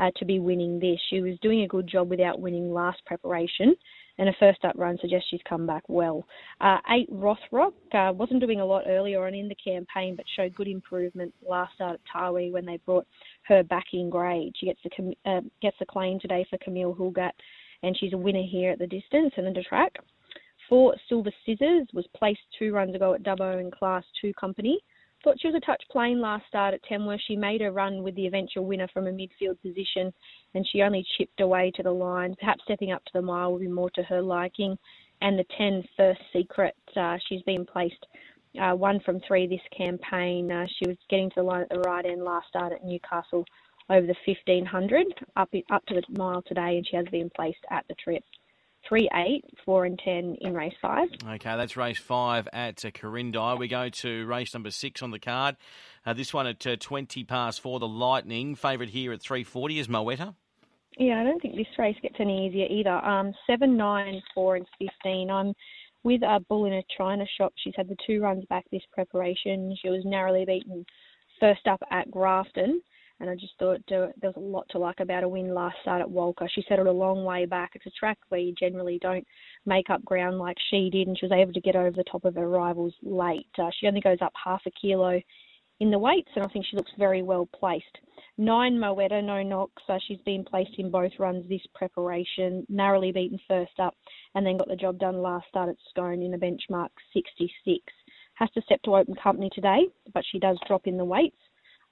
uh, 0.00 0.10
to 0.16 0.24
be 0.24 0.40
winning 0.40 0.80
this. 0.80 0.98
She 1.10 1.20
was 1.20 1.38
doing 1.42 1.62
a 1.62 1.68
good 1.68 1.86
job 1.86 2.10
without 2.10 2.40
winning 2.40 2.72
last 2.72 3.04
preparation 3.06 3.76
and 4.20 4.28
a 4.28 4.32
first 4.38 4.64
up 4.64 4.74
run 4.76 4.98
suggests 5.00 5.28
she's 5.30 5.40
come 5.48 5.66
back 5.66 5.82
well. 5.88 6.26
Uh, 6.60 6.76
eight 6.90 7.10
Rothrock 7.10 7.72
uh, 7.94 8.12
wasn't 8.12 8.40
doing 8.40 8.60
a 8.60 8.64
lot 8.64 8.84
earlier 8.86 9.26
on 9.26 9.34
in 9.34 9.48
the 9.48 9.54
campaign, 9.54 10.14
but 10.14 10.26
showed 10.36 10.54
good 10.54 10.68
improvement 10.68 11.32
last 11.46 11.74
start 11.74 11.94
at 11.94 12.00
Taree 12.14 12.52
when 12.52 12.66
they 12.66 12.78
brought 12.84 13.06
her 13.44 13.62
back 13.62 13.86
in 13.94 14.10
grade. 14.10 14.52
She 14.56 14.66
gets 14.66 14.80
the 14.84 15.14
uh, 15.24 15.40
gets 15.62 15.76
the 15.78 15.86
claim 15.86 16.20
today 16.20 16.44
for 16.50 16.58
Camille 16.58 16.94
Hulgat, 16.94 17.32
and 17.82 17.96
she's 17.98 18.12
a 18.12 18.18
winner 18.18 18.44
here 18.46 18.72
at 18.72 18.78
the 18.78 18.86
distance 18.86 19.32
and 19.38 19.56
the 19.56 19.62
track. 19.62 19.92
Four 20.68 20.94
Silver 21.08 21.32
Scissors 21.44 21.88
was 21.94 22.06
placed 22.14 22.40
two 22.58 22.72
runs 22.72 22.94
ago 22.94 23.14
at 23.14 23.22
Dubbo 23.22 23.58
in 23.58 23.70
Class 23.70 24.04
Two 24.20 24.32
Company. 24.34 24.80
Thought 25.22 25.38
she 25.38 25.48
was 25.48 25.56
a 25.56 25.66
touch 25.66 25.82
plain 25.90 26.20
last 26.20 26.46
start 26.46 26.72
at 26.72 26.82
Tamworth. 26.84 27.20
She 27.26 27.36
made 27.36 27.60
a 27.60 27.70
run 27.70 28.02
with 28.02 28.14
the 28.14 28.26
eventual 28.26 28.64
winner 28.64 28.88
from 28.88 29.06
a 29.06 29.10
midfield 29.10 29.60
position, 29.60 30.12
and 30.54 30.66
she 30.66 30.80
only 30.80 31.04
chipped 31.18 31.40
away 31.40 31.70
to 31.76 31.82
the 31.82 31.90
line. 31.90 32.34
Perhaps 32.38 32.62
stepping 32.64 32.92
up 32.92 33.04
to 33.04 33.12
the 33.14 33.22
mile 33.22 33.52
would 33.52 33.60
be 33.60 33.68
more 33.68 33.90
to 33.90 34.02
her 34.04 34.22
liking. 34.22 34.78
And 35.20 35.38
the 35.38 35.44
10 35.58 35.84
First 35.96 36.20
Secret, 36.32 36.74
uh, 36.96 37.18
she's 37.28 37.42
been 37.42 37.66
placed 37.66 38.06
uh, 38.60 38.74
one 38.74 38.98
from 39.00 39.20
three 39.28 39.46
this 39.46 39.60
campaign. 39.76 40.50
Uh, 40.50 40.66
she 40.78 40.88
was 40.88 40.96
getting 41.10 41.28
to 41.30 41.36
the 41.36 41.42
line 41.42 41.62
at 41.62 41.68
the 41.68 41.80
right 41.80 42.06
end 42.06 42.24
last 42.24 42.48
start 42.48 42.72
at 42.72 42.82
Newcastle 42.82 43.44
over 43.90 44.06
the 44.06 44.16
1500, 44.24 45.06
up 45.36 45.50
up 45.70 45.84
to 45.86 45.94
the 45.94 46.18
mile 46.18 46.42
today, 46.42 46.78
and 46.78 46.86
she 46.88 46.96
has 46.96 47.06
been 47.10 47.28
placed 47.36 47.58
at 47.70 47.84
the 47.88 47.94
trip 48.02 48.22
three, 48.88 49.08
eight, 49.14 49.44
four, 49.64 49.84
and 49.84 49.98
ten 49.98 50.36
in 50.40 50.54
race 50.54 50.74
five. 50.80 51.08
Okay, 51.24 51.56
that's 51.56 51.76
race 51.76 51.98
five 51.98 52.48
at 52.52 52.84
uh, 52.84 52.90
Quirindi. 52.90 53.58
We 53.58 53.68
go 53.68 53.88
to 53.88 54.26
race 54.26 54.54
number 54.54 54.70
six 54.70 55.02
on 55.02 55.10
the 55.10 55.18
card. 55.18 55.56
Uh, 56.04 56.12
this 56.12 56.32
one 56.32 56.46
at 56.46 56.66
uh, 56.66 56.76
twenty 56.80 57.24
past 57.24 57.60
four. 57.60 57.78
The 57.78 57.88
Lightning 57.88 58.54
favourite 58.54 58.90
here 58.90 59.12
at 59.12 59.20
three 59.20 59.44
forty 59.44 59.78
is 59.78 59.88
Moetta. 59.88 60.34
Yeah, 60.98 61.20
I 61.20 61.24
don't 61.24 61.40
think 61.40 61.56
this 61.56 61.66
race 61.78 61.96
gets 62.02 62.16
any 62.18 62.46
easier 62.46 62.66
either. 62.68 63.04
Um, 63.04 63.32
seven, 63.46 63.76
nine, 63.76 64.20
four, 64.34 64.56
and 64.56 64.66
fifteen. 64.78 65.30
I'm 65.30 65.52
with 66.02 66.22
a 66.22 66.40
bull 66.48 66.64
in 66.64 66.72
a 66.72 66.82
China 66.96 67.24
shop. 67.38 67.52
She's 67.56 67.74
had 67.76 67.88
the 67.88 67.96
two 68.06 68.20
runs 68.20 68.44
back 68.46 68.64
this 68.72 68.82
preparation. 68.92 69.76
She 69.80 69.88
was 69.88 70.02
narrowly 70.04 70.44
beaten 70.44 70.84
first 71.38 71.66
up 71.66 71.80
at 71.90 72.10
Grafton 72.10 72.82
and 73.20 73.28
I 73.28 73.34
just 73.34 73.52
thought 73.58 73.80
uh, 73.92 74.08
there 74.20 74.30
was 74.30 74.36
a 74.36 74.40
lot 74.40 74.66
to 74.70 74.78
like 74.78 75.00
about 75.00 75.24
a 75.24 75.28
win 75.28 75.54
last 75.54 75.76
start 75.82 76.00
at 76.00 76.08
Walcha. 76.08 76.48
She 76.50 76.64
settled 76.68 76.88
a 76.88 76.92
long 76.92 77.24
way 77.24 77.44
back. 77.44 77.72
It's 77.74 77.86
a 77.86 77.90
track 77.90 78.18
where 78.28 78.40
you 78.40 78.54
generally 78.58 78.98
don't 79.00 79.26
make 79.66 79.90
up 79.90 80.04
ground 80.04 80.38
like 80.38 80.56
she 80.70 80.88
did, 80.90 81.06
and 81.06 81.18
she 81.18 81.26
was 81.26 81.32
able 81.32 81.52
to 81.52 81.60
get 81.60 81.76
over 81.76 81.90
the 81.90 82.04
top 82.10 82.24
of 82.24 82.34
her 82.34 82.48
rivals 82.48 82.94
late. 83.02 83.46
Uh, 83.58 83.70
she 83.78 83.86
only 83.86 84.00
goes 84.00 84.18
up 84.22 84.32
half 84.42 84.62
a 84.66 84.70
kilo 84.70 85.20
in 85.80 85.90
the 85.90 85.98
weights, 85.98 86.30
and 86.34 86.44
I 86.44 86.48
think 86.48 86.64
she 86.66 86.76
looks 86.76 86.92
very 86.98 87.22
well 87.22 87.48
placed. 87.58 87.98
Nine 88.38 88.78
Moetta, 88.78 89.22
no 89.22 89.42
knocks. 89.42 89.82
Uh, 89.88 89.98
she's 90.06 90.20
been 90.24 90.44
placed 90.44 90.78
in 90.78 90.90
both 90.90 91.12
runs 91.18 91.46
this 91.48 91.66
preparation, 91.74 92.66
narrowly 92.68 93.12
beaten 93.12 93.38
first 93.46 93.78
up, 93.78 93.94
and 94.34 94.46
then 94.46 94.56
got 94.56 94.68
the 94.68 94.76
job 94.76 94.98
done 94.98 95.20
last 95.20 95.46
start 95.48 95.68
at 95.68 95.76
Scone 95.90 96.22
in 96.22 96.34
a 96.34 96.38
benchmark 96.38 96.88
66. 97.12 97.82
Has 98.34 98.50
to 98.52 98.62
step 98.62 98.80
to 98.82 98.96
open 98.96 99.14
company 99.22 99.50
today, 99.54 99.88
but 100.14 100.24
she 100.30 100.38
does 100.38 100.58
drop 100.66 100.86
in 100.86 100.96
the 100.96 101.04
weights. 101.04 101.36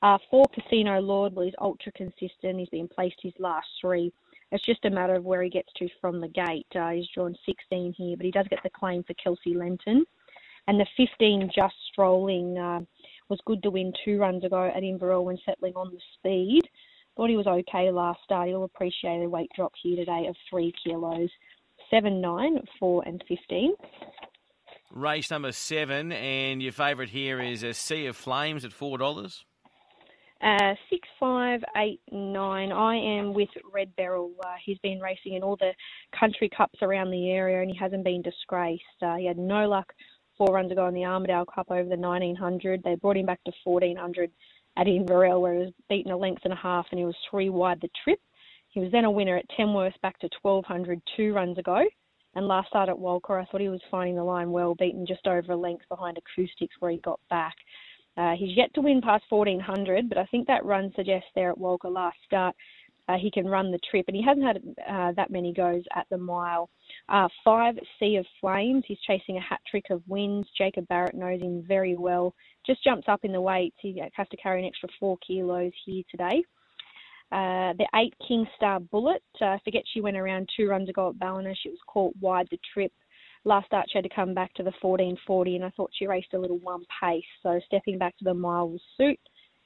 Uh, 0.03 0.19
for 0.31 0.47
Casino 0.55 1.01
Lord, 1.01 1.35
well, 1.35 1.45
he's 1.45 1.55
ultra 1.61 1.91
consistent. 1.93 2.59
He's 2.59 2.69
been 2.69 2.89
placed 2.89 3.17
his 3.21 3.33
last 3.39 3.67
three. 3.81 4.13
It's 4.53 4.65
just 4.65 4.85
a 4.85 4.91
matter 4.91 5.15
of 5.15 5.25
where 5.25 5.43
he 5.43 5.51
gets 5.51 5.69
to 5.77 5.89
from 6.01 6.21
the 6.21 6.29
gate. 6.29 6.67
Uh, 6.75 6.91
he's 6.91 7.09
drawn 7.15 7.35
16 7.45 7.95
here, 7.97 8.17
but 8.17 8.25
he 8.25 8.33
does 8.33 8.47
get 8.49 8.63
the 8.63 8.71
claim 8.71 9.03
for 9.03 9.15
Kelsey 9.15 9.55
Lenton. 9.55 10.05
And 10.69 10.79
the 10.79 10.87
15 10.97 11.51
Just 11.55 11.75
Strolling 11.93 12.57
uh, 12.59 12.81
was 13.29 13.41
good 13.47 13.63
to 13.63 13.71
win 13.71 13.93
two 14.05 14.19
runs 14.19 14.45
ago 14.45 14.71
at 14.75 14.83
Inverell 14.83 15.25
when 15.25 15.39
settling 15.45 15.75
on 15.75 15.91
the 15.91 16.01
speed. 16.15 16.63
Thought 17.17 17.31
he 17.31 17.37
was 17.37 17.47
okay 17.47 17.91
last 17.91 18.21
start. 18.23 18.49
He'll 18.49 18.65
appreciate 18.65 19.25
a 19.25 19.29
weight 19.29 19.51
drop 19.57 19.73
here 19.83 19.97
today 19.97 20.27
of 20.29 20.37
three 20.49 20.73
kilos. 20.85 21.31
7, 21.91 22.21
9, 22.21 22.59
4, 22.79 23.03
and 23.07 23.25
15. 23.27 23.75
Race 24.91 25.31
number 25.31 25.53
seven, 25.53 26.13
and 26.13 26.63
your 26.63 26.73
favourite 26.73 27.11
here 27.11 27.41
is 27.41 27.63
a 27.63 27.75
Sea 27.75 28.07
of 28.07 28.17
Flames 28.17 28.65
at 28.65 28.71
$4. 28.71 29.45
Uh, 30.41 30.75
six 30.89 31.09
five 31.19 31.61
eight 31.77 32.01
nine. 32.13 32.71
I 32.71 32.95
am 32.95 33.35
with 33.35 33.49
Red 33.73 33.95
Beryl. 33.97 34.31
Uh, 34.45 34.55
he's 34.65 34.79
been 34.79 35.01
racing 35.01 35.35
in 35.35 35.43
all 35.43 35.57
the 35.57 35.73
country 36.19 36.49
cups 36.57 36.79
around 36.81 37.11
the 37.11 37.31
area, 37.31 37.61
and 37.61 37.71
he 37.71 37.77
hasn't 37.77 38.05
been 38.05 38.23
disgraced. 38.23 38.85
Uh, 39.03 39.17
he 39.17 39.27
had 39.27 39.37
no 39.37 39.69
luck 39.69 39.93
four 40.37 40.55
runs 40.55 40.71
ago 40.71 40.87
in 40.87 40.95
the 40.95 41.05
Armadale 41.05 41.45
Cup 41.45 41.71
over 41.71 41.89
the 41.89 41.97
1900. 41.97 42.83
They 42.85 42.95
brought 42.95 43.17
him 43.17 43.27
back 43.27 43.43
to 43.45 43.53
1400 43.65 44.31
at 44.77 44.87
Inverell, 44.87 45.41
where 45.41 45.55
he 45.55 45.59
was 45.59 45.73
beaten 45.89 46.13
a 46.13 46.17
length 46.17 46.43
and 46.45 46.53
a 46.53 46.57
half 46.57 46.87
and 46.93 47.01
he 47.01 47.05
was 47.05 47.17
three 47.29 47.51
wide 47.51 47.81
the 47.81 47.91
trip. 48.05 48.21
He 48.69 48.79
was 48.79 48.93
then 48.93 49.05
a 49.05 49.11
winner 49.11 49.37
at 49.37 49.49
Tamworth 49.57 50.01
back 50.03 50.21
to 50.21 50.29
1200 50.41 51.03
two 51.17 51.33
runs 51.33 51.59
ago. 51.59 51.83
And 52.35 52.47
last 52.47 52.69
start 52.69 52.89
at 52.89 52.95
Walcha, 52.95 53.43
I 53.43 53.45
thought 53.47 53.61
he 53.61 53.69
was 53.69 53.81
finding 53.91 54.15
the 54.15 54.23
line 54.23 54.53
well, 54.53 54.77
beaten 54.77 55.05
just 55.05 55.27
over 55.27 55.53
a 55.53 55.57
length 55.57 55.85
behind 55.89 56.19
Acoustics 56.19 56.77
where 56.79 56.93
he 56.93 56.99
got 56.99 57.19
back. 57.29 57.57
Uh, 58.19 58.35
he's 58.37 58.57
yet 58.57 58.75
to 58.75 58.81
win 58.81 59.01
past 59.01 59.25
1400, 59.29 60.09
but 60.09 60.19
I 60.19 60.27
think 60.27 60.47
that 60.49 60.65
run 60.65 60.93
suggests 60.97 61.29
there 61.35 61.51
at 61.51 61.59
Walcha 61.59 61.91
last 61.91 62.17
start 62.27 62.55
uh, 63.09 63.17
he 63.17 63.31
can 63.31 63.47
run 63.47 63.71
the 63.71 63.79
trip, 63.91 64.05
and 64.07 64.17
he 64.17 64.23
hasn't 64.23 64.45
had 64.45 64.57
uh, 64.89 65.13
that 65.13 65.31
many 65.31 65.53
goes 65.53 65.83
at 65.97 66.07
the 66.11 66.19
mile. 66.19 66.69
Uh, 67.09 67.29
five 67.43 67.75
Sea 67.99 68.17
of 68.17 68.27
Flames, 68.41 68.85
he's 68.87 69.01
chasing 69.07 69.39
a 69.39 69.41
hat 69.41 69.61
trick 69.71 69.87
of 69.91 70.03
wins. 70.07 70.47
Jacob 70.57 70.87
Barrett 70.89 71.15
knows 71.15 71.41
him 71.41 71.65
very 71.67 71.97
well. 71.97 72.35
Just 72.67 72.85
jumps 72.85 73.09
up 73.09 73.25
in 73.25 73.33
the 73.33 73.41
weights. 73.41 73.77
He 73.81 74.03
has 74.13 74.29
to 74.29 74.37
carry 74.37 74.61
an 74.61 74.67
extra 74.67 74.91
four 75.01 75.17
kilos 75.27 75.73
here 75.87 76.03
today. 76.11 76.43
Uh, 77.33 77.73
the 77.79 77.87
eight 77.95 78.15
King 78.27 78.47
Star 78.57 78.81
Bullet, 78.81 79.23
uh, 79.41 79.57
forget 79.65 79.83
she 79.93 80.01
went 80.01 80.17
around 80.17 80.49
two 80.55 80.69
runs 80.69 80.89
ago 80.89 81.11
at 81.11 81.19
Ballina. 81.19 81.55
She 81.55 81.71
was 81.71 81.79
caught 81.87 82.15
wide 82.21 82.49
the 82.51 82.59
trip. 82.75 82.93
Last 83.49 83.65
start 83.69 83.87
she 83.91 83.97
had 83.97 84.05
to 84.05 84.15
come 84.15 84.35
back 84.35 84.53
to 84.55 84.63
the 84.63 84.75
1440 84.83 85.57
and 85.57 85.65
I 85.65 85.71
thought 85.71 85.91
she 85.99 86.07
raced 86.07 86.35
a 86.35 86.39
little 86.39 86.59
one 86.59 86.85
pace. 87.01 87.25
So 87.43 87.59
stepping 87.65 87.97
back 87.97 88.15
to 88.19 88.25
the 88.25 88.35
mile 88.35 88.69
will 88.69 88.81
suit. 88.99 89.19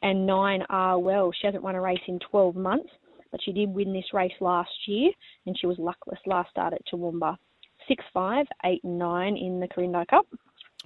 And 0.02 0.24
nine 0.24 0.62
are 0.70 1.00
well. 1.00 1.32
She 1.32 1.48
hasn't 1.48 1.64
won 1.64 1.74
a 1.74 1.80
race 1.80 1.98
in 2.06 2.20
12 2.30 2.54
months 2.54 2.90
but 3.32 3.40
she 3.42 3.52
did 3.52 3.70
win 3.70 3.92
this 3.92 4.14
race 4.14 4.32
last 4.40 4.70
year 4.86 5.10
and 5.46 5.58
she 5.58 5.66
was 5.66 5.78
luckless 5.80 6.20
last 6.26 6.50
start 6.50 6.74
at 6.74 6.82
Toowoomba. 6.86 7.36
6, 7.88 8.04
5, 8.14 8.46
8, 8.64 8.84
and 8.84 8.98
9 9.00 9.36
in 9.36 9.58
the 9.58 9.66
Quirindi 9.66 10.06
Cup. 10.06 10.28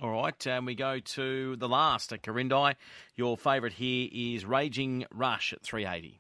All 0.01 0.11
right, 0.11 0.47
and 0.47 0.65
we 0.65 0.75
go 0.75 0.99
to 0.99 1.57
the 1.57 1.69
last 1.69 2.15
at 2.15 2.23
Quirindi. 2.23 2.77
Your 3.15 3.37
favourite 3.37 3.75
here 3.75 4.09
is 4.11 4.47
Raging 4.47 5.05
Rush 5.11 5.53
at 5.53 5.61
380. 5.61 6.19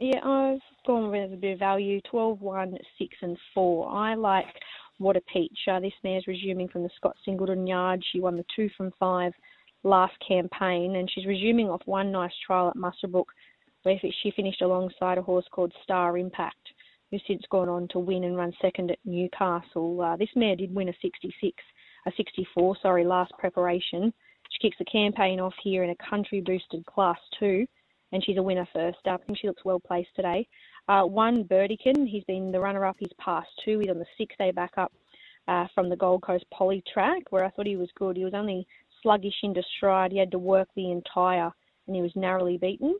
Yeah, 0.00 0.18
I've 0.24 0.60
gone 0.86 1.12
with 1.12 1.32
a 1.32 1.36
bit 1.36 1.52
of 1.52 1.58
value 1.60 2.00
12, 2.10 2.40
1, 2.40 2.78
6, 2.98 3.16
and 3.22 3.38
4. 3.54 3.88
I 3.88 4.14
like 4.14 4.46
What 5.00 5.16
a 5.16 5.22
Peach. 5.32 5.58
Uh, 5.66 5.80
this 5.80 5.94
mare's 6.04 6.26
resuming 6.26 6.68
from 6.68 6.82
the 6.82 6.90
Scott 6.94 7.16
Singleton 7.24 7.66
yard. 7.66 8.04
She 8.12 8.20
won 8.20 8.36
the 8.36 8.44
2 8.54 8.68
from 8.76 8.92
5 9.00 9.32
last 9.82 10.12
campaign 10.28 10.96
and 10.96 11.10
she's 11.10 11.24
resuming 11.24 11.70
off 11.70 11.80
one 11.86 12.12
nice 12.12 12.34
trial 12.46 12.68
at 12.68 12.76
Muswellbrook 12.76 13.24
where 13.82 13.98
she 13.98 14.30
finished 14.36 14.60
alongside 14.60 15.16
a 15.16 15.22
horse 15.22 15.46
called 15.52 15.72
Star 15.82 16.18
Impact, 16.18 16.68
who's 17.10 17.22
since 17.26 17.40
gone 17.50 17.70
on 17.70 17.88
to 17.88 17.98
win 17.98 18.24
and 18.24 18.36
run 18.36 18.52
second 18.60 18.90
at 18.90 18.98
Newcastle. 19.06 20.02
Uh, 20.02 20.16
this 20.16 20.28
mare 20.36 20.54
did 20.54 20.74
win 20.74 20.90
a 20.90 20.94
66, 21.00 21.56
a 22.06 22.12
64, 22.18 22.76
sorry, 22.82 23.02
last 23.06 23.32
preparation. 23.38 24.12
She 24.50 24.68
kicks 24.68 24.76
the 24.78 24.84
campaign 24.84 25.40
off 25.40 25.54
here 25.62 25.82
in 25.82 25.88
a 25.88 26.10
country 26.10 26.42
boosted 26.42 26.84
class 26.84 27.18
two, 27.38 27.66
and 28.12 28.22
she's 28.22 28.36
a 28.36 28.42
winner 28.42 28.68
first 28.74 28.98
up. 29.10 29.22
I 29.22 29.24
think 29.24 29.38
she 29.38 29.46
looks 29.46 29.64
well 29.64 29.80
placed 29.80 30.14
today. 30.14 30.46
Uh, 30.88 31.02
one 31.02 31.44
Burdekin, 31.44 32.06
he's 32.06 32.24
been 32.24 32.50
the 32.52 32.60
runner 32.60 32.84
up. 32.84 32.96
He's 32.98 33.12
passed 33.18 33.50
two. 33.64 33.78
He's 33.78 33.90
on 33.90 33.98
the 33.98 34.06
six 34.18 34.34
day 34.38 34.50
back 34.50 34.72
up 34.76 34.92
uh, 35.48 35.66
from 35.74 35.88
the 35.88 35.96
Gold 35.96 36.22
Coast 36.22 36.44
Poly 36.52 36.82
track, 36.92 37.22
where 37.30 37.44
I 37.44 37.50
thought 37.50 37.66
he 37.66 37.76
was 37.76 37.90
good. 37.96 38.16
He 38.16 38.24
was 38.24 38.34
only 38.34 38.66
sluggish 39.02 39.34
into 39.42 39.62
stride. 39.76 40.12
He 40.12 40.18
had 40.18 40.30
to 40.32 40.38
work 40.38 40.68
the 40.74 40.90
entire, 40.90 41.50
and 41.86 41.96
he 41.96 42.02
was 42.02 42.12
narrowly 42.16 42.58
beaten 42.58 42.96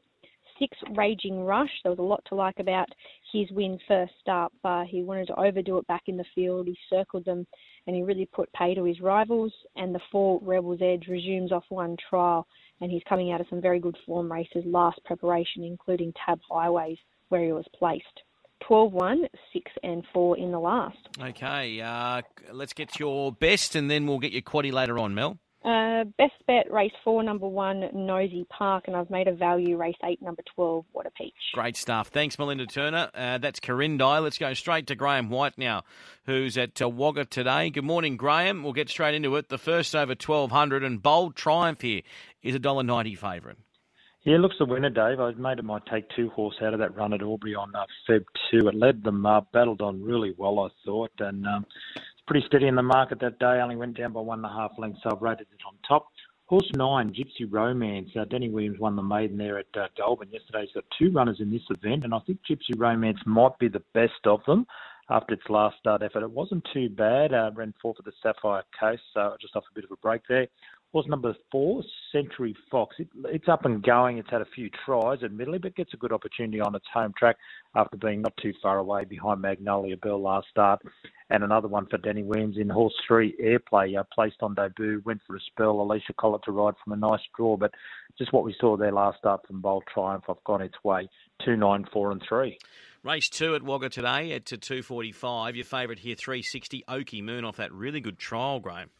six 0.60 0.76
Raging 0.94 1.44
Rush. 1.44 1.70
There 1.82 1.90
was 1.90 1.98
a 1.98 2.02
lot 2.02 2.22
to 2.26 2.34
like 2.34 2.60
about 2.60 2.88
his 3.32 3.50
win 3.50 3.78
first 3.88 4.28
up. 4.30 4.52
Uh, 4.62 4.84
he 4.84 5.02
wanted 5.02 5.26
to 5.28 5.40
overdo 5.40 5.78
it 5.78 5.86
back 5.88 6.02
in 6.06 6.16
the 6.16 6.24
field. 6.34 6.66
He 6.66 6.76
circled 6.88 7.24
them 7.24 7.46
and 7.86 7.96
he 7.96 8.02
really 8.02 8.26
put 8.26 8.52
pay 8.52 8.74
to 8.74 8.84
his 8.84 9.00
rivals. 9.00 9.52
And 9.76 9.94
the 9.94 10.00
four 10.12 10.38
Rebels 10.42 10.80
Edge 10.82 11.06
resumes 11.08 11.50
off 11.50 11.64
one 11.70 11.96
trial 12.08 12.46
and 12.80 12.90
he's 12.90 13.02
coming 13.08 13.32
out 13.32 13.40
of 13.40 13.46
some 13.50 13.60
very 13.60 13.80
good 13.80 13.96
form 14.06 14.30
races 14.30 14.62
last 14.66 15.00
preparation, 15.04 15.64
including 15.64 16.12
Tab 16.24 16.38
Highways, 16.48 16.98
where 17.30 17.44
he 17.44 17.52
was 17.52 17.66
placed. 17.78 18.04
12 18.66 18.92
1, 18.92 19.24
6 19.52 19.72
and 19.82 20.04
4 20.12 20.38
in 20.38 20.52
the 20.52 20.58
last. 20.60 20.98
Okay, 21.20 21.80
uh, 21.80 22.22
let's 22.52 22.74
get 22.74 23.00
your 23.00 23.32
best 23.32 23.74
and 23.74 23.90
then 23.90 24.06
we'll 24.06 24.18
get 24.18 24.32
your 24.32 24.42
quaddy 24.42 24.70
later 24.72 24.98
on, 24.98 25.14
Mel. 25.14 25.38
Uh, 25.62 26.04
best 26.16 26.32
bet 26.46 26.72
race 26.72 26.92
four, 27.04 27.22
number 27.22 27.46
one, 27.46 27.90
Nosy 27.92 28.46
Park, 28.48 28.84
and 28.86 28.96
I've 28.96 29.10
made 29.10 29.28
a 29.28 29.34
value 29.34 29.76
race 29.76 29.96
eight, 30.04 30.22
number 30.22 30.42
12, 30.54 30.86
What 30.92 31.04
a 31.04 31.10
Peach. 31.10 31.34
Great 31.52 31.76
stuff. 31.76 32.08
Thanks, 32.08 32.38
Melinda 32.38 32.64
Turner. 32.64 33.10
Uh, 33.14 33.36
that's 33.36 33.60
Quirindi. 33.60 34.22
Let's 34.22 34.38
go 34.38 34.54
straight 34.54 34.86
to 34.86 34.94
Graham 34.94 35.28
White 35.28 35.58
now, 35.58 35.82
who's 36.24 36.56
at 36.56 36.80
uh, 36.80 36.88
Wagga 36.88 37.26
today. 37.26 37.68
Good 37.68 37.84
morning, 37.84 38.16
Graham. 38.16 38.62
We'll 38.62 38.72
get 38.72 38.88
straight 38.88 39.14
into 39.14 39.36
it. 39.36 39.50
The 39.50 39.58
first 39.58 39.94
over 39.94 40.12
1200 40.12 40.82
and 40.82 41.02
bold 41.02 41.36
triumph 41.36 41.82
here 41.82 42.00
is 42.42 42.54
a 42.54 42.58
$1.90 42.58 43.18
favourite. 43.18 43.58
Yeah, 44.24 44.36
looks 44.36 44.56
the 44.58 44.66
winner, 44.66 44.90
Dave. 44.90 45.18
I 45.18 45.32
made 45.32 45.58
it 45.58 45.64
my 45.64 45.78
take 45.90 46.04
two 46.14 46.28
horse 46.30 46.56
out 46.60 46.74
of 46.74 46.80
that 46.80 46.94
run 46.94 47.14
at 47.14 47.22
Albury 47.22 47.54
on 47.54 47.74
uh, 47.74 47.86
Feb 48.06 48.24
2. 48.50 48.68
It 48.68 48.74
led 48.74 49.02
them 49.02 49.24
up, 49.24 49.50
battled 49.52 49.80
on 49.80 50.02
really 50.02 50.34
well, 50.36 50.58
I 50.60 50.68
thought, 50.84 51.12
and 51.20 51.46
um, 51.46 51.64
pretty 52.26 52.46
steady 52.46 52.66
in 52.66 52.74
the 52.74 52.82
market 52.82 53.18
that 53.20 53.38
day. 53.38 53.60
Only 53.62 53.76
went 53.76 53.96
down 53.96 54.12
by 54.12 54.20
one 54.20 54.40
and 54.40 54.46
a 54.46 54.54
half 54.54 54.72
lengths, 54.76 55.00
so 55.02 55.10
I've 55.10 55.22
rated 55.22 55.46
it 55.50 55.64
on 55.66 55.72
top. 55.88 56.08
Horse 56.44 56.70
nine, 56.74 57.14
Gypsy 57.14 57.46
Romance. 57.48 58.10
Uh, 58.14 58.26
Danny 58.26 58.50
Williams 58.50 58.78
won 58.78 58.94
the 58.94 59.02
maiden 59.02 59.38
there 59.38 59.58
at 59.58 59.74
uh, 59.74 59.86
Goulburn 59.96 60.28
yesterday. 60.30 60.66
He's 60.66 60.74
got 60.74 60.84
two 60.98 61.10
runners 61.12 61.38
in 61.40 61.50
this 61.50 61.62
event, 61.70 62.04
and 62.04 62.12
I 62.12 62.18
think 62.26 62.40
Gypsy 62.48 62.76
Romance 62.76 63.20
might 63.24 63.58
be 63.58 63.68
the 63.68 63.82
best 63.94 64.26
of 64.26 64.40
them 64.46 64.66
after 65.08 65.32
its 65.32 65.48
last 65.48 65.78
start 65.78 66.02
effort. 66.02 66.22
It 66.22 66.30
wasn't 66.30 66.68
too 66.74 66.90
bad. 66.90 67.32
Uh, 67.32 67.52
ran 67.54 67.72
four 67.80 67.94
for 67.94 68.02
the 68.02 68.12
Sapphire 68.22 68.64
Coast, 68.78 69.02
so 69.14 69.34
just 69.40 69.56
off 69.56 69.64
a 69.70 69.74
bit 69.74 69.84
of 69.84 69.92
a 69.92 69.96
break 69.96 70.20
there. 70.28 70.46
Horse 70.92 71.06
number 71.06 71.36
four, 71.52 71.84
Century 72.10 72.56
Fox. 72.68 72.96
It, 72.98 73.08
it's 73.26 73.48
up 73.48 73.64
and 73.64 73.80
going. 73.80 74.18
It's 74.18 74.28
had 74.28 74.40
a 74.40 74.46
few 74.56 74.68
tries, 74.84 75.22
admittedly, 75.22 75.58
but 75.58 75.76
gets 75.76 75.94
a 75.94 75.96
good 75.96 76.12
opportunity 76.12 76.60
on 76.60 76.74
its 76.74 76.86
home 76.92 77.14
track 77.16 77.36
after 77.76 77.96
being 77.96 78.22
not 78.22 78.36
too 78.42 78.52
far 78.60 78.78
away 78.78 79.04
behind 79.04 79.40
Magnolia 79.40 79.96
Bell 79.96 80.20
last 80.20 80.48
start. 80.50 80.82
And 81.30 81.44
another 81.44 81.68
one 81.68 81.86
for 81.86 81.98
Danny 81.98 82.24
Williams 82.24 82.56
in 82.58 82.68
horse 82.68 82.94
three, 83.06 83.36
Airplay, 83.40 83.96
uh, 83.96 84.02
placed 84.12 84.38
on 84.42 84.54
debut, 84.54 85.00
went 85.04 85.20
for 85.28 85.36
a 85.36 85.40
spell. 85.40 85.80
Alicia 85.80 86.12
Collett 86.18 86.42
to 86.44 86.50
ride 86.50 86.74
from 86.82 86.94
a 86.94 86.96
nice 86.96 87.20
draw, 87.36 87.56
but 87.56 87.72
just 88.18 88.32
what 88.32 88.42
we 88.42 88.56
saw 88.60 88.76
there 88.76 88.90
last 88.90 89.18
start 89.18 89.46
from 89.46 89.60
Bold 89.60 89.84
Triumph, 89.94 90.24
I've 90.28 90.42
gone 90.42 90.60
its 90.60 90.82
way. 90.82 91.08
Two, 91.44 91.56
nine, 91.56 91.86
four, 91.92 92.10
and 92.10 92.20
three. 92.28 92.58
Race 93.04 93.28
two 93.28 93.54
at 93.54 93.62
Wagga 93.62 93.90
today 93.90 94.32
at 94.32 94.44
2.45. 94.44 95.54
Your 95.54 95.64
favourite 95.64 96.00
here, 96.00 96.16
360, 96.16 96.82
Okie 96.88 97.22
Moon 97.22 97.44
off 97.44 97.56
that 97.58 97.72
really 97.72 98.00
good 98.00 98.18
trial, 98.18 98.58
Graham. 98.58 98.90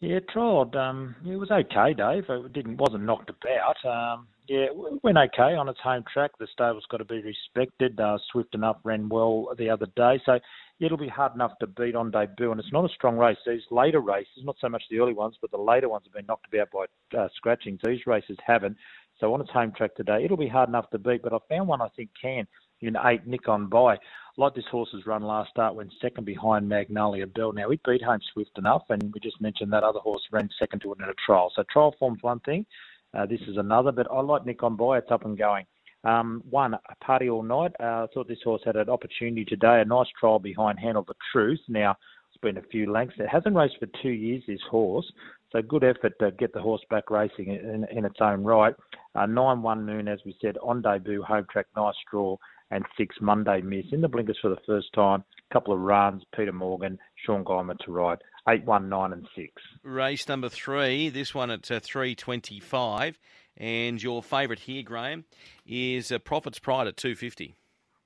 Yeah, 0.00 0.20
trialled. 0.32 0.76
Um, 0.76 1.16
it 1.26 1.34
was 1.36 1.50
okay, 1.50 1.92
Dave. 1.92 2.24
It 2.28 2.52
didn't 2.52 2.76
wasn't 2.76 3.02
knocked 3.02 3.30
about. 3.30 3.76
Um, 3.84 4.28
yeah, 4.46 4.66
it 4.66 5.02
went 5.02 5.18
okay 5.18 5.54
on 5.56 5.68
its 5.68 5.80
home 5.80 6.04
track. 6.12 6.30
The 6.38 6.46
stable's 6.52 6.86
got 6.88 6.98
to 6.98 7.04
be 7.04 7.20
respected. 7.20 7.98
Uh, 7.98 8.16
Swift 8.30 8.54
enough 8.54 8.76
ran 8.84 9.08
well 9.08 9.48
the 9.58 9.68
other 9.68 9.86
day, 9.96 10.20
so 10.24 10.38
it'll 10.78 10.96
be 10.98 11.08
hard 11.08 11.34
enough 11.34 11.58
to 11.60 11.66
beat 11.66 11.96
on 11.96 12.12
debut. 12.12 12.52
And 12.52 12.60
it's 12.60 12.72
not 12.72 12.88
a 12.88 12.94
strong 12.94 13.18
race. 13.18 13.38
These 13.44 13.62
later 13.72 14.00
races, 14.00 14.44
not 14.44 14.56
so 14.60 14.68
much 14.68 14.84
the 14.88 15.00
early 15.00 15.14
ones, 15.14 15.36
but 15.40 15.50
the 15.50 15.58
later 15.58 15.88
ones 15.88 16.04
have 16.06 16.14
been 16.14 16.26
knocked 16.26 16.46
about 16.54 16.70
by 16.70 17.18
uh, 17.18 17.28
scratchings. 17.34 17.80
These 17.84 18.06
races 18.06 18.36
haven't. 18.46 18.76
So 19.18 19.34
on 19.34 19.40
its 19.40 19.50
home 19.50 19.72
track 19.76 19.96
today, 19.96 20.24
it'll 20.24 20.36
be 20.36 20.46
hard 20.46 20.68
enough 20.68 20.90
to 20.90 20.98
beat. 20.98 21.22
But 21.22 21.32
I 21.32 21.38
found 21.48 21.66
one 21.66 21.82
I 21.82 21.88
think 21.96 22.10
can 22.22 22.46
in 22.80 22.96
eight 23.04 23.26
Nick 23.26 23.48
on 23.48 23.68
by 23.68 23.98
like 24.38 24.54
this 24.54 24.64
horse's 24.70 25.04
run 25.04 25.22
last 25.22 25.50
start 25.50 25.74
went 25.74 25.92
second 26.00 26.24
behind 26.24 26.68
Magnolia 26.68 27.26
Bell. 27.26 27.52
Now, 27.52 27.68
he 27.70 27.80
beat 27.84 28.02
home 28.02 28.20
swift 28.32 28.56
enough, 28.56 28.84
and 28.88 29.12
we 29.12 29.18
just 29.20 29.40
mentioned 29.40 29.72
that 29.72 29.82
other 29.82 29.98
horse 29.98 30.22
ran 30.30 30.48
second 30.58 30.80
to 30.82 30.92
it 30.92 30.98
in 31.02 31.08
a 31.08 31.14
trial. 31.26 31.52
So 31.54 31.64
trial 31.70 31.94
form's 31.98 32.22
one 32.22 32.38
thing. 32.40 32.64
Uh, 33.12 33.26
this 33.26 33.40
is 33.48 33.56
another, 33.56 33.90
but 33.90 34.06
I 34.12 34.20
like 34.20 34.46
Nick 34.46 34.62
on 34.62 34.76
by. 34.76 34.98
It's 34.98 35.10
up 35.10 35.24
and 35.24 35.36
going. 35.36 35.66
Um, 36.04 36.44
one, 36.48 36.74
a 36.74 37.04
party 37.04 37.28
all 37.28 37.42
night. 37.42 37.72
Uh, 37.80 38.04
I 38.04 38.06
thought 38.14 38.28
this 38.28 38.38
horse 38.44 38.62
had 38.64 38.76
an 38.76 38.88
opportunity 38.88 39.44
today. 39.44 39.80
A 39.80 39.84
nice 39.84 40.06
trial 40.18 40.38
behind 40.38 40.78
Handle 40.78 41.02
the 41.02 41.14
Truth. 41.32 41.60
Now, 41.66 41.96
it's 42.30 42.40
been 42.40 42.58
a 42.58 42.68
few 42.70 42.92
lengths. 42.92 43.16
It 43.18 43.28
hasn't 43.28 43.56
raced 43.56 43.78
for 43.80 43.88
two 44.00 44.10
years, 44.10 44.44
this 44.46 44.60
horse. 44.70 45.10
So 45.50 45.62
good 45.62 45.82
effort 45.82 46.12
to 46.20 46.30
get 46.30 46.52
the 46.52 46.60
horse 46.60 46.82
back 46.90 47.10
racing 47.10 47.48
in, 47.48 47.86
in 47.90 48.04
its 48.04 48.20
own 48.20 48.44
right. 48.44 48.74
Uh, 49.16 49.26
9-1 49.26 49.84
Moon, 49.84 50.06
as 50.06 50.20
we 50.24 50.36
said, 50.40 50.58
on 50.62 50.80
debut, 50.80 51.22
home 51.22 51.46
track, 51.50 51.66
nice 51.74 51.94
draw 52.08 52.36
and 52.70 52.84
six 52.96 53.16
Monday 53.20 53.60
miss 53.60 53.86
in 53.92 54.00
the 54.00 54.08
blinkers 54.08 54.38
for 54.40 54.48
the 54.48 54.60
first 54.66 54.92
time. 54.94 55.24
A 55.50 55.54
couple 55.54 55.72
of 55.72 55.80
runs, 55.80 56.22
Peter 56.36 56.52
Morgan, 56.52 56.98
Sean 57.24 57.44
Guyman 57.44 57.78
to 57.84 57.92
ride. 57.92 58.18
Eight, 58.48 58.64
one, 58.64 58.88
nine, 58.88 59.12
and 59.12 59.26
six. 59.36 59.52
Race 59.82 60.26
number 60.28 60.48
three. 60.48 61.10
This 61.10 61.34
one 61.34 61.50
at 61.50 61.70
uh, 61.70 61.80
three 61.80 62.14
twenty-five, 62.14 63.18
and 63.56 64.02
your 64.02 64.22
favourite 64.22 64.60
here, 64.60 64.82
Graham, 64.82 65.24
is 65.66 66.10
uh, 66.10 66.18
Prophet's 66.18 66.58
Pride 66.58 66.86
at 66.86 66.96
two 66.96 67.14
fifty. 67.14 67.56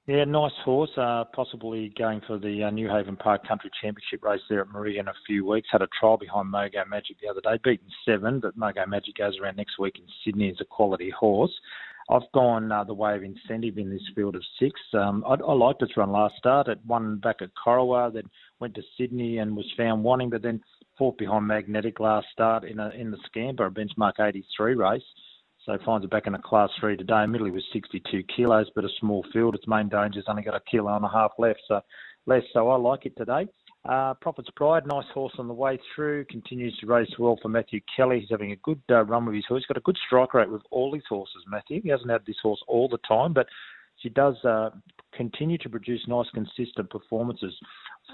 Yeah, 0.09 0.25
nice 0.25 0.51
horse. 0.65 0.91
Uh, 0.97 1.23
possibly 1.33 1.93
going 1.97 2.23
for 2.27 2.37
the 2.37 2.65
uh, 2.65 2.71
New 2.71 2.89
Haven 2.89 3.15
Park 3.15 3.47
Country 3.47 3.71
Championship 3.81 4.25
race 4.25 4.41
there 4.51 4.63
at 4.63 4.69
Maria 4.69 4.99
in 4.99 5.07
a 5.07 5.15
few 5.29 5.47
weeks. 5.47 5.69
Had 5.71 5.83
a 5.83 5.89
trial 6.01 6.17
behind 6.17 6.53
Mogo 6.53 6.89
Magic 6.89 7.19
the 7.23 7.29
other 7.29 7.41
day, 7.41 7.61
beaten 7.63 7.87
seven, 8.05 8.41
but 8.41 8.59
Mogo 8.59 8.85
Magic 8.89 9.15
goes 9.15 9.39
around 9.41 9.57
next 9.59 9.79
week 9.79 9.95
in 10.01 10.07
Sydney 10.25 10.51
as 10.51 10.61
a 10.61 10.65
quality 10.65 11.11
horse. 11.11 11.53
I've 12.11 12.31
gone 12.35 12.71
uh, 12.73 12.85
the 12.85 12.95
way 12.95 13.15
of 13.15 13.23
incentive 13.23 13.79
in 13.79 13.91
this 13.91 14.03
field 14.15 14.37
of 14.37 14.43
six. 14.59 14.79
Um, 14.95 15.25
I, 15.27 15.35
I 15.35 15.53
liked 15.53 15.83
its 15.83 15.97
run 15.97 16.11
last 16.11 16.35
start. 16.37 16.69
It 16.69 16.79
won 16.87 17.19
back 17.19 17.37
at 17.41 17.51
Corowa, 17.55 18.13
then 18.13 18.25
went 18.61 18.75
to 18.75 18.83
Sydney 18.99 19.39
and 19.39 19.57
was 19.57 19.71
found 19.77 20.03
wanting, 20.03 20.31
but 20.31 20.43
then 20.43 20.61
fought 20.99 21.19
behind 21.19 21.47
Magnetic 21.47 22.01
last 22.01 22.27
start 22.33 22.65
in 22.65 22.79
a, 22.81 22.91
in 22.91 23.11
the 23.11 23.19
Scamper, 23.27 23.67
a 23.67 23.71
benchmark 23.71 24.21
83 24.21 24.75
race. 24.75 25.03
So 25.65 25.79
finds 25.85 26.05
it 26.05 26.11
back 26.11 26.27
in 26.27 26.35
a 26.35 26.43
class 26.43 26.71
three 26.81 26.97
today. 26.97 27.15
Admittedly 27.15 27.53
was 27.53 27.63
62 27.73 28.25
kilos, 28.35 28.67
but 28.75 28.85
a 28.85 28.89
small 28.99 29.25
field. 29.33 29.55
Its 29.55 29.69
main 29.69 29.89
danger's 29.89 30.25
only 30.27 30.43
got 30.43 30.57
a 30.57 30.61
kilo 30.69 30.95
and 30.97 31.05
a 31.05 31.09
half 31.09 31.31
left, 31.39 31.61
so 31.69 31.81
less. 32.27 32.43
So 32.53 32.69
I 32.69 32.77
like 32.77 33.07
it 33.07 33.17
today. 33.17 33.47
Uh, 33.85 34.15
Prophet's 34.15 34.51
Pride, 34.55 34.87
nice 34.87 35.07
horse 35.13 35.33
on 35.39 35.49
the 35.49 35.55
way 35.55 35.79
through. 35.95 36.25
Continues 36.27 36.77
to 36.79 36.87
race 36.87 37.11
well 37.19 37.39
for 37.43 37.49
Matthew 37.49 37.81
Kelly. 37.97 38.21
He's 38.21 38.31
having 38.31 38.53
a 38.53 38.57
good 38.57 38.81
uh, 38.91 39.05
run 39.05 39.27
with 39.27 39.35
his 39.35 39.45
horse. 39.49 39.63
He's 39.63 39.67
got 39.67 39.77
a 39.77 39.81
good 39.81 39.99
strike 40.07 40.35
rate 40.35 40.51
with 40.51 40.63
all 40.71 40.95
his 40.95 41.03
horses, 41.09 41.43
Matthew. 41.49 41.83
He 41.83 41.89
hasn't 41.89 42.11
had 42.11 42.25
this 42.25 42.37
horse 42.41 42.63
all 42.69 42.89
the 42.89 42.99
time, 42.99 43.33
but 43.33 43.49
she 43.97 44.09
does 44.09 44.37
uh, 44.45 44.71
continue 45.15 45.59
to 45.59 45.69
produce 45.69 46.01
nice, 46.07 46.27
consistent 46.33 46.91
performances. 46.91 47.55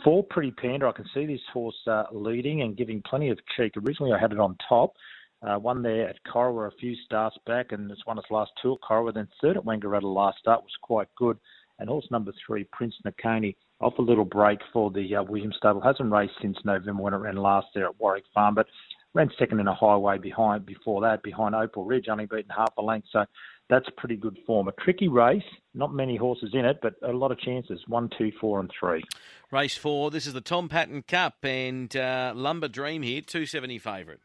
For 0.05 0.25
Pretty 0.25 0.53
Panda, 0.53 0.87
I 0.87 0.93
can 0.93 1.07
see 1.13 1.27
this 1.27 1.41
horse 1.53 1.77
uh, 1.87 2.05
leading 2.13 2.63
and 2.63 2.77
giving 2.77 3.03
plenty 3.03 3.29
of 3.29 3.39
cheek. 3.57 3.73
Originally, 3.77 4.13
I 4.13 4.19
had 4.19 4.33
it 4.33 4.41
on 4.41 4.57
top. 4.69 4.95
Uh, 5.41 5.57
one 5.57 5.83
there 5.83 6.09
at 6.09 6.17
Corowa 6.25 6.69
a 6.69 6.77
few 6.81 6.97
starts 7.05 7.37
back, 7.47 7.73
and 7.73 7.91
it's 7.91 8.07
won 8.07 8.19
its 8.19 8.31
last 8.31 8.51
two 8.61 8.73
at 8.73 8.81
Corowa. 8.81 9.13
Then 9.13 9.29
third 9.41 9.57
at 9.57 9.65
Wangaratta 9.65 10.03
last 10.03 10.39
start 10.39 10.63
was 10.63 10.73
quite 10.83 11.09
good. 11.17 11.39
And 11.79 11.89
horse 11.89 12.07
number 12.11 12.33
three, 12.45 12.65
Prince 12.73 12.95
Nakani, 13.07 13.55
off 13.81 13.99
a 13.99 14.03
little 14.03 14.25
break 14.25 14.59
for 14.73 14.91
the 14.91 15.17
uh, 15.17 15.23
Williams 15.23 15.57
stable. 15.57 15.81
Hasn't 15.81 16.11
raced 16.11 16.35
since 16.43 16.59
November 16.65 17.03
when 17.03 17.15
it 17.15 17.19
ran 17.19 17.37
last 17.37 17.69
there 17.75 17.87
at 17.87 18.01
Warwick 18.01 18.25
Farm, 18.35 18.55
but 18.55 18.67
ran 19.15 19.31
second 19.39 19.61
in 19.61 19.69
a 19.69 19.75
highway 19.75 20.19
behind 20.19 20.67
before 20.67 21.01
that, 21.03 21.23
behind 21.23 21.55
Opal 21.55 21.85
Ridge, 21.85 22.09
only 22.09 22.27
beaten 22.27 22.51
half 22.55 22.73
a 22.77 22.83
length. 22.83 23.09
So 23.13 23.25
that's 23.71 23.87
pretty 23.97 24.17
good 24.17 24.39
form. 24.47 24.69
A 24.69 24.73
tricky 24.73 25.09
race, 25.09 25.43
not 25.75 25.95
many 25.95 26.17
horses 26.17 26.51
in 26.55 26.65
it, 26.65 26.79
but 26.83 26.95
a 27.03 27.13
lot 27.13 27.33
of 27.33 27.39
chances. 27.39 27.81
One, 27.87 28.11
two, 28.17 28.33
four, 28.41 28.61
and 28.61 28.71
three. 28.79 29.05
Race 29.51 29.77
four. 29.77 30.11
This 30.11 30.27
is 30.27 30.33
the 30.33 30.41
Tom 30.41 30.69
Patton 30.69 31.03
Cup 31.03 31.37
and 31.43 31.95
uh, 31.97 32.33
Lumber 32.35 32.69
Dream 32.69 33.03
here, 33.03 33.21
two 33.21 33.47
seventy 33.47 33.79
favourite. 33.79 34.21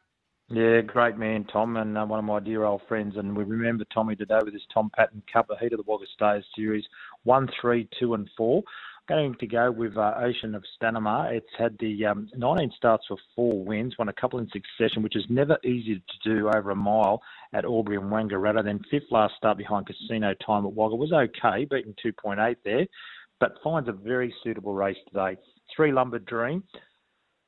Yeah, 0.49 0.81
great 0.81 1.17
man, 1.17 1.45
Tom, 1.45 1.77
and 1.77 1.97
uh, 1.97 2.05
one 2.05 2.19
of 2.19 2.25
my 2.25 2.39
dear 2.39 2.65
old 2.65 2.81
friends. 2.87 3.15
And 3.15 3.35
we 3.35 3.43
remember 3.43 3.85
Tommy 3.93 4.15
today 4.15 4.39
with 4.43 4.53
his 4.53 4.65
Tom 4.73 4.91
Patton 4.95 5.23
Cup, 5.31 5.49
a 5.49 5.57
heat 5.57 5.73
of 5.73 5.77
the 5.77 5.89
Wagga 5.89 6.05
Stayers 6.13 6.45
Series, 6.55 6.83
one, 7.23 7.47
three, 7.59 7.87
two, 7.97 8.13
and 8.13 8.29
four. 8.37 8.61
Going 9.09 9.35
to 9.41 9.47
go 9.47 9.69
with 9.69 9.97
uh, 9.97 10.13
Ocean 10.17 10.55
of 10.55 10.63
Stanamar. 10.81 11.33
It's 11.33 11.45
had 11.57 11.77
the 11.79 12.05
um, 12.05 12.29
19 12.37 12.71
starts 12.77 13.03
for 13.05 13.17
four 13.35 13.65
wins, 13.65 13.95
won 13.99 14.07
a 14.07 14.13
couple 14.13 14.39
in 14.39 14.47
succession, 14.47 15.03
which 15.03 15.17
is 15.17 15.25
never 15.27 15.57
easy 15.65 15.95
to 15.95 16.29
do 16.33 16.47
over 16.47 16.71
a 16.71 16.75
mile 16.75 17.21
at 17.51 17.65
Albury 17.65 17.97
and 17.97 18.05
Wangaratta. 18.05 18.63
Then 18.63 18.79
fifth 18.89 19.11
last 19.11 19.35
start 19.35 19.57
behind 19.57 19.87
Casino 19.87 20.33
Time 20.45 20.65
at 20.65 20.71
Wagga 20.71 20.95
was 20.95 21.11
okay, 21.11 21.65
beating 21.65 21.93
2.8 22.05 22.55
there, 22.63 22.87
but 23.41 23.57
finds 23.61 23.89
a 23.89 23.91
very 23.91 24.33
suitable 24.41 24.73
race 24.73 24.95
today. 25.09 25.35
Three 25.75 25.91
Lumber 25.91 26.19
Dream. 26.19 26.63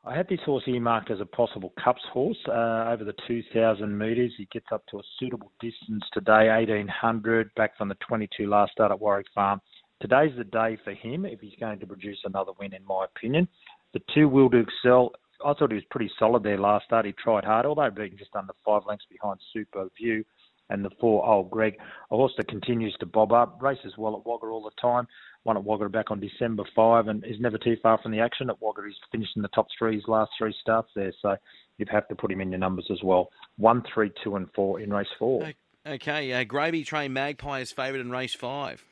I 0.03 0.13
had 0.13 0.27
this 0.27 0.41
horse 0.45 0.63
earmarked 0.67 1.09
as 1.09 1.21
a 1.21 1.25
possible 1.25 1.73
Cups 1.81 2.03
horse 2.11 2.37
uh, 2.49 2.91
over 2.91 3.05
the 3.05 3.15
2,000 3.27 3.97
metres. 3.97 4.33
He 4.37 4.47
gets 4.51 4.67
up 4.73 4.85
to 4.91 4.97
a 4.97 5.03
suitable 5.19 5.53
distance 5.61 6.03
today, 6.13 6.49
1,800, 6.49 7.49
back 7.55 7.77
from 7.77 7.87
the 7.87 7.95
22 8.07 8.45
last 8.47 8.73
start 8.73 8.91
at 8.91 8.99
Warwick 8.99 9.27
Farm. 9.33 9.61
Today's 10.01 10.35
the 10.37 10.43
day 10.43 10.77
for 10.83 10.93
him 10.93 11.25
if 11.25 11.39
he's 11.39 11.57
going 11.59 11.79
to 11.79 11.87
produce 11.87 12.19
another 12.25 12.51
win, 12.59 12.73
in 12.73 12.85
my 12.85 13.05
opinion. 13.05 13.47
The 13.93 14.01
two 14.13 14.27
Will 14.27 14.49
do 14.49 14.57
excel. 14.57 15.13
I 15.45 15.53
thought 15.53 15.71
he 15.71 15.75
was 15.75 15.85
pretty 15.89 16.11
solid 16.19 16.43
there 16.43 16.57
last 16.57 16.85
start. 16.85 17.05
He 17.05 17.13
tried 17.13 17.45
hard, 17.45 17.65
although 17.65 17.89
being 17.89 18.17
just 18.17 18.35
under 18.35 18.53
five 18.65 18.81
lengths 18.87 19.05
behind 19.09 19.39
Super 19.53 19.87
View 19.97 20.25
and 20.69 20.83
the 20.83 20.89
four 20.99 21.25
Old 21.25 21.49
Greg. 21.49 21.77
A 22.11 22.15
horse 22.15 22.33
that 22.37 22.47
continues 22.47 22.95
to 22.99 23.05
bob 23.05 23.31
up, 23.31 23.61
races 23.61 23.93
well 23.97 24.15
at 24.15 24.25
Wagga 24.25 24.47
all 24.47 24.63
the 24.63 24.81
time. 24.81 25.07
Won 25.43 25.57
at 25.57 25.63
Wagga 25.63 25.89
back 25.89 26.11
on 26.11 26.19
December 26.19 26.63
5 26.75 27.07
and 27.07 27.23
is 27.25 27.39
never 27.39 27.57
too 27.57 27.77
far 27.83 27.99
from 28.01 28.11
the 28.11 28.19
action 28.19 28.49
at 28.49 28.61
Wagga. 28.61 28.81
He's 28.85 28.95
finished 29.11 29.35
in 29.35 29.43
the 29.43 29.47
top 29.49 29.67
three 29.77 29.95
his 29.95 30.07
last 30.07 30.31
three 30.37 30.55
starts 30.59 30.89
there, 30.95 31.13
so 31.21 31.35
you'd 31.77 31.89
have 31.89 32.07
to 32.07 32.15
put 32.15 32.31
him 32.31 32.41
in 32.41 32.49
your 32.49 32.59
numbers 32.59 32.87
as 32.91 33.03
well. 33.03 33.29
One, 33.57 33.83
three, 33.93 34.11
two, 34.23 34.35
and 34.35 34.47
four 34.55 34.79
in 34.79 34.91
race 34.91 35.07
four. 35.19 35.51
Okay, 35.87 36.33
uh, 36.33 36.43
Gravy 36.43 36.83
Train 36.83 37.13
Magpie 37.13 37.59
is 37.59 37.71
favourite 37.71 38.01
in 38.01 38.09
race 38.09 38.33
five. 38.33 38.83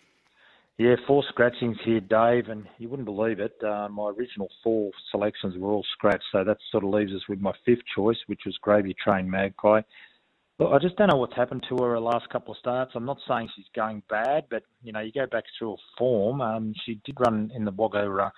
Yeah, 0.80 0.96
four 1.06 1.24
scratchings 1.30 1.77
here, 1.86 2.00
Dave, 2.00 2.50
and 2.50 2.65
you 2.80 2.89
wouldn't 2.89 3.06
believe 3.06 3.39
it. 3.39 3.56
Uh, 3.63 3.89
my 3.89 4.10
original 4.10 4.50
four 4.63 4.90
selections 5.12 5.55
were 5.55 5.70
all 5.70 5.86
scratched, 5.94 6.24
so 6.31 6.44
that 6.44 6.57
sort 6.72 6.83
of 6.83 6.90
leaves 6.90 7.14
us 7.14 7.22
with 7.29 7.40
my 7.40 7.51
fifth 7.64 7.83
choice, 7.96 8.18
which 8.25 8.42
was 8.46 8.57
Gravy 8.59 8.96
Train 9.03 9.29
Magpie. 9.29 9.81
Look, 10.57 10.72
I 10.72 10.79
just 10.79 10.96
don't 10.96 11.09
know 11.09 11.18
what's 11.18 11.36
happened 11.36 11.64
to 11.70 11.83
her 11.83 12.00
last 12.00 12.27
couple 12.29 12.53
of 12.53 12.57
starts. 12.57 12.94
I'm 12.96 13.05
not 13.05 13.20
saying 13.27 13.50
she's 13.55 13.66
going 13.75 14.01
bad, 14.09 14.46
but 14.50 14.64
you 14.81 14.92
know, 14.92 15.00
you 15.00 15.12
go 15.12 15.27
back 15.27 15.44
through 15.57 15.72
her 15.72 15.83
form. 15.98 16.42
Um, 16.42 16.74
she 16.86 17.00
did 17.05 17.18
run 17.20 17.51
in 17.55 17.66
the 17.66 17.72
Wagga, 17.72 18.12
uh, 18.12 18.29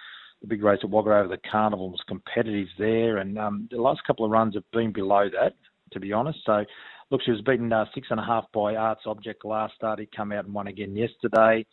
the 0.42 0.48
big 0.48 0.62
race 0.62 0.80
at 0.84 0.90
Wagga 0.90 1.12
over 1.12 1.30
the 1.30 1.50
Carnival, 1.50 1.90
was 1.90 2.04
competitive 2.06 2.68
there, 2.78 3.18
and 3.18 3.40
um, 3.40 3.70
the 3.72 3.82
last 3.82 4.02
couple 4.06 4.26
of 4.26 4.32
runs 4.32 4.56
have 4.56 4.70
been 4.74 4.92
below 4.92 5.30
that, 5.30 5.54
to 5.94 6.02
be 6.02 6.12
honest. 6.12 6.40
So, 6.46 6.66
look, 7.12 7.22
she 7.24 7.32
was 7.32 7.42
beaten 7.42 7.72
uh, 7.72 7.86
six 7.94 8.08
and 8.10 8.20
a 8.20 8.26
half 8.26 8.46
by 8.54 8.76
Arts 8.76 9.04
Object 9.06 9.46
last 9.46 9.76
start. 9.76 10.00
He 10.00 10.10
come 10.14 10.34
out 10.34 10.44
and 10.44 10.54
won 10.54 10.68
again 10.68 10.98
yesterday. 10.98 11.66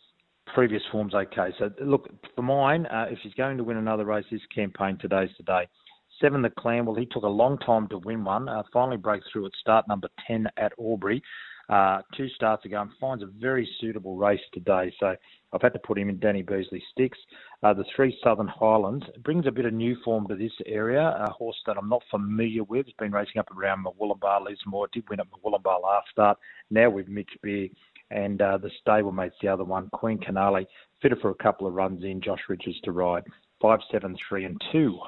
Previous 0.53 0.83
form's 0.91 1.13
okay. 1.13 1.49
So, 1.57 1.71
look, 1.83 2.09
for 2.35 2.41
mine, 2.41 2.85
uh, 2.87 3.07
if 3.09 3.17
she's 3.23 3.33
going 3.33 3.57
to 3.57 3.63
win 3.63 3.77
another 3.77 4.05
race, 4.05 4.25
this 4.31 4.41
campaign 4.53 4.97
today's 4.99 5.29
today. 5.37 5.67
Seven, 6.21 6.41
the 6.41 6.49
Clan. 6.51 6.85
Well, 6.85 6.95
he 6.95 7.05
took 7.05 7.23
a 7.23 7.27
long 7.27 7.57
time 7.59 7.87
to 7.89 7.97
win 7.99 8.23
one. 8.23 8.47
Uh, 8.47 8.63
finally 8.71 8.97
broke 8.97 9.23
through 9.31 9.47
at 9.47 9.51
start 9.59 9.87
number 9.87 10.09
10 10.27 10.47
at 10.57 10.73
Albury. 10.79 11.23
Uh, 11.69 12.01
two 12.15 12.27
starts 12.29 12.65
ago 12.65 12.81
and 12.81 12.91
finds 12.99 13.23
a 13.23 13.27
very 13.39 13.67
suitable 13.79 14.17
race 14.17 14.41
today. 14.53 14.93
So 14.99 15.15
I've 15.53 15.61
had 15.61 15.73
to 15.73 15.79
put 15.79 15.97
him 15.97 16.09
in 16.09 16.19
Danny 16.19 16.41
Beasley 16.41 16.83
sticks. 16.91 17.17
Uh, 17.61 17.73
the 17.73 17.85
three 17.95 18.17
Southern 18.23 18.49
Highlands 18.49 19.05
brings 19.23 19.47
a 19.47 19.51
bit 19.51 19.65
of 19.65 19.73
new 19.73 19.95
form 20.03 20.27
to 20.27 20.35
this 20.35 20.51
area. 20.65 21.01
A 21.01 21.31
horse 21.31 21.55
that 21.65 21.77
I'm 21.77 21.89
not 21.89 22.03
familiar 22.11 22.63
with. 22.63 22.85
Has 22.85 22.95
been 22.99 23.13
racing 23.13 23.39
up 23.39 23.49
around 23.51 23.85
Murwillumbah, 23.85 24.45
Lismore. 24.45 24.89
Did 24.91 25.09
win 25.09 25.21
at 25.21 25.27
Murwillumbah 25.31 25.81
last 25.81 26.09
start. 26.11 26.37
Now 26.69 26.89
with 26.89 27.07
Mitch 27.07 27.31
Beer 27.41 27.69
and 28.13 28.41
uh, 28.41 28.57
the 28.57 28.69
stablemates, 28.85 29.31
the 29.41 29.47
other 29.47 29.63
one, 29.63 29.89
Queen 29.89 30.19
Canale. 30.19 30.65
Fitted 31.01 31.19
for 31.19 31.31
a 31.31 31.35
couple 31.35 31.67
of 31.67 31.73
runs 31.73 32.03
in. 32.03 32.21
Josh 32.21 32.39
Richards 32.47 32.79
to 32.83 32.91
ride. 32.91 33.23
Five, 33.61 33.79
seven, 33.91 34.15
three, 34.29 34.45
and 34.45 34.61
two. 34.71 34.99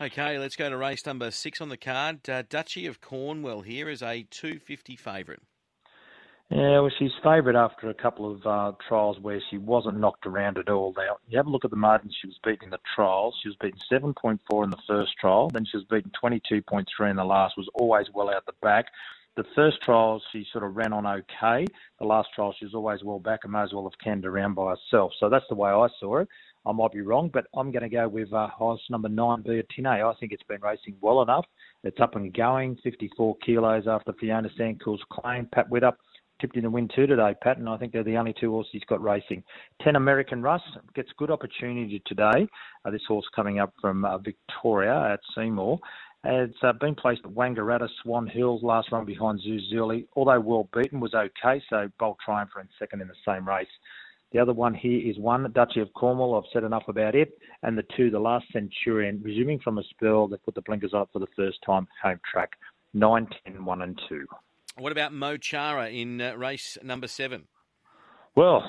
Okay, 0.00 0.38
let's 0.38 0.56
go 0.56 0.68
to 0.68 0.76
race 0.76 1.06
number 1.06 1.30
six 1.30 1.60
on 1.60 1.68
the 1.68 1.76
card. 1.76 2.28
Uh, 2.28 2.42
Duchy 2.48 2.86
of 2.86 3.00
Cornwall 3.00 3.62
here 3.62 3.88
is 3.88 4.02
a 4.02 4.26
250 4.30 4.96
favourite. 4.96 5.40
Yeah, 6.50 6.80
well, 6.80 6.90
she's 6.98 7.10
favourite 7.22 7.56
after 7.56 7.88
a 7.88 7.94
couple 7.94 8.30
of 8.30 8.46
uh, 8.46 8.72
trials 8.86 9.18
where 9.18 9.40
she 9.50 9.56
wasn't 9.56 9.98
knocked 9.98 10.26
around 10.26 10.58
at 10.58 10.68
all. 10.68 10.92
Now, 10.96 11.16
you 11.26 11.38
have 11.38 11.46
a 11.46 11.50
look 11.50 11.64
at 11.64 11.70
the 11.70 11.76
margins 11.76 12.14
she 12.20 12.26
was 12.26 12.38
beaten 12.44 12.64
in 12.64 12.70
the 12.70 12.78
trials. 12.94 13.34
She 13.42 13.48
was 13.48 13.56
beaten 13.60 13.80
7.4 13.90 14.64
in 14.64 14.70
the 14.70 14.76
first 14.86 15.12
trial, 15.18 15.48
then 15.48 15.64
she 15.64 15.78
was 15.78 15.86
beaten 15.86 16.12
22.3 16.22 17.10
in 17.10 17.16
the 17.16 17.24
last, 17.24 17.56
was 17.56 17.70
always 17.74 18.06
well 18.12 18.28
out 18.28 18.44
the 18.46 18.52
back. 18.60 18.86
The 19.36 19.44
first 19.54 19.78
trials 19.82 20.22
she 20.30 20.46
sort 20.52 20.64
of 20.64 20.76
ran 20.76 20.92
on 20.92 21.06
okay. 21.06 21.66
The 21.98 22.06
last 22.06 22.28
trial 22.34 22.54
she 22.56 22.66
was 22.66 22.74
always 22.74 23.02
well 23.02 23.18
back 23.18 23.40
and 23.42 23.52
may 23.52 23.62
as 23.62 23.72
well 23.72 23.84
have 23.84 23.98
canned 24.02 24.24
around 24.24 24.54
by 24.54 24.74
herself. 24.74 25.12
So 25.18 25.28
that's 25.28 25.44
the 25.48 25.56
way 25.56 25.70
I 25.70 25.88
saw 25.98 26.18
it. 26.18 26.28
I 26.66 26.72
might 26.72 26.92
be 26.92 27.02
wrong, 27.02 27.30
but 27.32 27.46
I'm 27.54 27.70
going 27.70 27.82
to 27.82 27.88
go 27.88 28.08
with 28.08 28.32
uh, 28.32 28.48
horse 28.48 28.80
number 28.88 29.08
nine, 29.08 29.42
Beatine. 29.42 29.86
I 29.86 30.14
think 30.18 30.32
it's 30.32 30.42
been 30.44 30.62
racing 30.62 30.96
well 31.00 31.20
enough. 31.22 31.44
It's 31.82 32.00
up 32.00 32.16
and 32.16 32.32
going, 32.32 32.78
54 32.82 33.36
kilos 33.44 33.86
after 33.86 34.14
Fiona 34.14 34.48
Sandcool's 34.58 35.02
claim. 35.10 35.46
Pat 35.52 35.68
Widdop 35.68 35.96
tipped 36.40 36.56
in 36.56 36.62
the 36.62 36.70
win 36.70 36.88
two 36.94 37.06
today, 37.06 37.34
Pat, 37.42 37.58
and 37.58 37.68
I 37.68 37.76
think 37.76 37.92
they're 37.92 38.02
the 38.02 38.16
only 38.16 38.34
two 38.38 38.50
horses 38.50 38.70
he's 38.72 38.84
got 38.84 39.02
racing. 39.02 39.42
10 39.82 39.96
American 39.96 40.42
Russ 40.42 40.62
gets 40.94 41.10
good 41.18 41.30
opportunity 41.30 42.02
today. 42.06 42.48
Uh, 42.84 42.90
this 42.90 43.02
horse 43.06 43.26
coming 43.34 43.58
up 43.58 43.74
from 43.80 44.04
uh, 44.04 44.18
Victoria 44.18 45.12
at 45.12 45.20
Seymour. 45.34 45.78
It's 46.26 46.56
uh, 46.62 46.72
been 46.72 46.94
placed 46.94 47.20
at 47.24 47.30
Wangaratta, 47.30 47.88
Swan 48.02 48.26
Hills, 48.26 48.62
last 48.62 48.90
run 48.90 49.04
behind 49.04 49.40
Zuzuli. 49.40 50.06
Although 50.16 50.40
well 50.40 50.68
beaten, 50.74 50.98
was 51.00 51.14
okay, 51.14 51.62
so 51.68 51.90
Bolt 51.98 52.16
Triumpher 52.26 52.60
in 52.60 52.68
second 52.78 53.02
in 53.02 53.08
the 53.08 53.14
same 53.26 53.46
race. 53.46 53.68
The 54.32 54.38
other 54.40 54.54
one 54.54 54.74
here 54.74 55.06
is 55.08 55.18
one, 55.18 55.50
Duchy 55.52 55.80
of 55.80 55.92
Cornwall. 55.92 56.34
I've 56.34 56.50
said 56.52 56.64
enough 56.64 56.84
about 56.88 57.14
it. 57.14 57.38
And 57.62 57.76
the 57.76 57.84
two, 57.96 58.10
the 58.10 58.18
last 58.18 58.46
Centurion, 58.52 59.20
resuming 59.22 59.60
from 59.60 59.78
a 59.78 59.82
spell, 59.84 60.26
they 60.26 60.36
put 60.38 60.54
the 60.54 60.62
blinkers 60.62 60.94
up 60.94 61.10
for 61.12 61.20
the 61.20 61.28
first 61.36 61.58
time, 61.64 61.86
home 62.02 62.18
track. 62.32 62.50
9, 62.94 63.28
10, 63.46 63.64
1 63.64 63.82
and 63.82 64.00
2. 64.08 64.26
What 64.78 64.92
about 64.92 65.12
Mochara 65.12 65.92
in 65.92 66.20
uh, 66.20 66.34
race 66.36 66.78
number 66.82 67.06
7? 67.06 67.44
Well, 68.34 68.62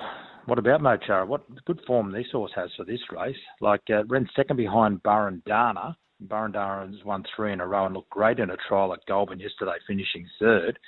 what 0.45 0.59
about 0.59 0.81
Mochara? 0.81 1.25
What 1.25 1.43
good 1.65 1.81
form 1.87 2.11
this 2.11 2.27
horse 2.31 2.51
has 2.55 2.69
for 2.75 2.85
this 2.85 2.99
race. 3.11 3.35
Like, 3.61 3.81
uh, 3.89 4.03
ran 4.05 4.27
second 4.35 4.57
behind 4.57 5.01
Burundana. 5.03 5.95
Burundana 6.23 6.91
has 6.91 7.04
won 7.04 7.23
three 7.36 7.51
in 7.51 7.62
a 7.62 7.67
row 7.67 7.86
and 7.86 7.95
looked 7.95 8.10
great 8.10 8.39
in 8.39 8.49
a 8.49 8.58
trial 8.67 8.93
at 8.93 9.06
Goulburn 9.06 9.39
yesterday, 9.39 9.78
finishing 9.88 10.28
third. 10.39 10.80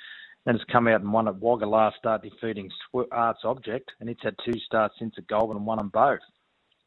Then 0.44 0.54
it's 0.54 0.64
come 0.72 0.88
out 0.88 1.02
and 1.02 1.12
won 1.12 1.28
at 1.28 1.36
Wagga 1.36 1.66
last 1.66 1.98
start, 1.98 2.22
defeating 2.22 2.70
Arts 3.12 3.40
Object, 3.44 3.90
and 4.00 4.08
it's 4.08 4.22
had 4.22 4.36
two 4.44 4.58
starts 4.60 4.94
since 4.98 5.14
at 5.18 5.26
Goulburn 5.26 5.58
and 5.58 5.66
won 5.66 5.78
them 5.78 5.90
both. 5.90 6.20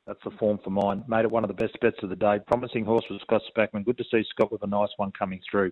That's 0.07 0.23
the 0.23 0.31
form 0.31 0.59
for 0.63 0.71
mine. 0.71 1.03
Made 1.07 1.25
it 1.25 1.31
one 1.31 1.43
of 1.43 1.47
the 1.47 1.53
best 1.53 1.79
bets 1.79 2.01
of 2.01 2.09
the 2.09 2.15
day. 2.15 2.39
Promising 2.47 2.85
horse 2.85 3.05
was 3.09 3.21
Scott 3.21 3.43
Spackman. 3.55 3.85
Good 3.85 3.99
to 3.99 4.03
see 4.11 4.23
Scott 4.29 4.51
with 4.51 4.63
a 4.63 4.67
nice 4.67 4.89
one 4.97 5.11
coming 5.11 5.39
through. 5.49 5.71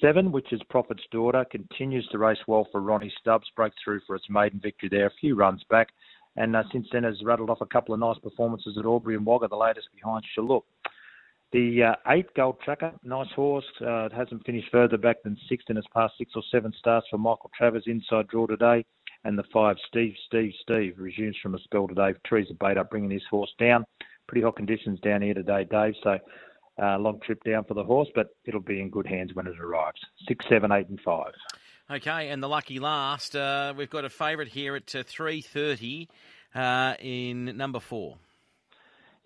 Seven, 0.00 0.32
which 0.32 0.50
is 0.52 0.62
Prophet's 0.70 1.04
Daughter, 1.10 1.44
continues 1.50 2.08
to 2.08 2.18
race 2.18 2.38
well 2.46 2.66
for 2.72 2.80
Ronnie 2.80 3.12
Stubbs. 3.20 3.50
Broke 3.54 3.74
through 3.84 4.00
for 4.06 4.16
its 4.16 4.30
maiden 4.30 4.60
victory 4.62 4.88
there 4.88 5.06
a 5.06 5.12
few 5.20 5.34
runs 5.34 5.62
back. 5.68 5.88
And 6.36 6.56
uh, 6.56 6.62
since 6.72 6.86
then 6.90 7.04
has 7.04 7.22
rattled 7.22 7.50
off 7.50 7.60
a 7.60 7.66
couple 7.66 7.92
of 7.92 8.00
nice 8.00 8.18
performances 8.18 8.78
at 8.78 8.86
Albury 8.86 9.16
and 9.16 9.26
Wagga, 9.26 9.48
the 9.48 9.56
latest 9.56 9.88
behind 9.94 10.24
Shalook. 10.36 10.62
The 11.52 11.82
uh, 11.82 12.12
eight 12.12 12.32
Gold 12.34 12.60
Tracker, 12.64 12.92
nice 13.02 13.30
horse. 13.34 13.64
Uh, 13.80 14.04
it 14.06 14.12
hasn't 14.12 14.46
finished 14.46 14.68
further 14.70 14.96
back 14.96 15.22
than 15.24 15.36
sixth 15.48 15.68
in 15.68 15.76
its 15.76 15.86
past 15.92 16.14
six 16.16 16.32
or 16.36 16.42
seven 16.52 16.72
starts 16.78 17.08
for 17.10 17.18
Michael 17.18 17.50
Travers 17.56 17.84
inside 17.86 18.28
draw 18.28 18.46
today. 18.46 18.84
And 19.24 19.36
the 19.36 19.42
five, 19.52 19.76
Steve, 19.88 20.14
Steve, 20.26 20.52
Steve, 20.62 20.94
resumes 20.96 21.36
from 21.42 21.54
a 21.54 21.58
spell 21.58 21.88
today. 21.88 22.12
Teresa 22.24 22.54
Bait 22.54 22.78
up 22.78 22.90
bringing 22.90 23.10
his 23.10 23.24
horse 23.28 23.52
down. 23.58 23.84
Pretty 24.28 24.42
hot 24.42 24.56
conditions 24.56 25.00
down 25.00 25.22
here 25.22 25.34
today, 25.34 25.66
Dave. 25.68 25.94
So 26.04 26.18
uh, 26.80 26.98
long 26.98 27.20
trip 27.20 27.42
down 27.44 27.64
for 27.64 27.74
the 27.74 27.84
horse, 27.84 28.08
but 28.14 28.28
it'll 28.44 28.60
be 28.60 28.80
in 28.80 28.88
good 28.88 29.06
hands 29.06 29.34
when 29.34 29.46
it 29.48 29.58
arrives. 29.58 30.00
Six, 30.28 30.44
seven, 30.48 30.70
eight, 30.70 30.88
and 30.88 31.00
five. 31.04 31.32
Okay, 31.90 32.28
and 32.28 32.40
the 32.40 32.48
lucky 32.48 32.78
last, 32.78 33.34
uh, 33.34 33.74
we've 33.76 33.90
got 33.90 34.04
a 34.04 34.08
favourite 34.08 34.52
here 34.52 34.76
at 34.76 34.94
uh, 34.94 35.02
three 35.04 35.40
thirty 35.40 36.08
uh, 36.54 36.94
in 37.00 37.56
number 37.56 37.80
four. 37.80 38.18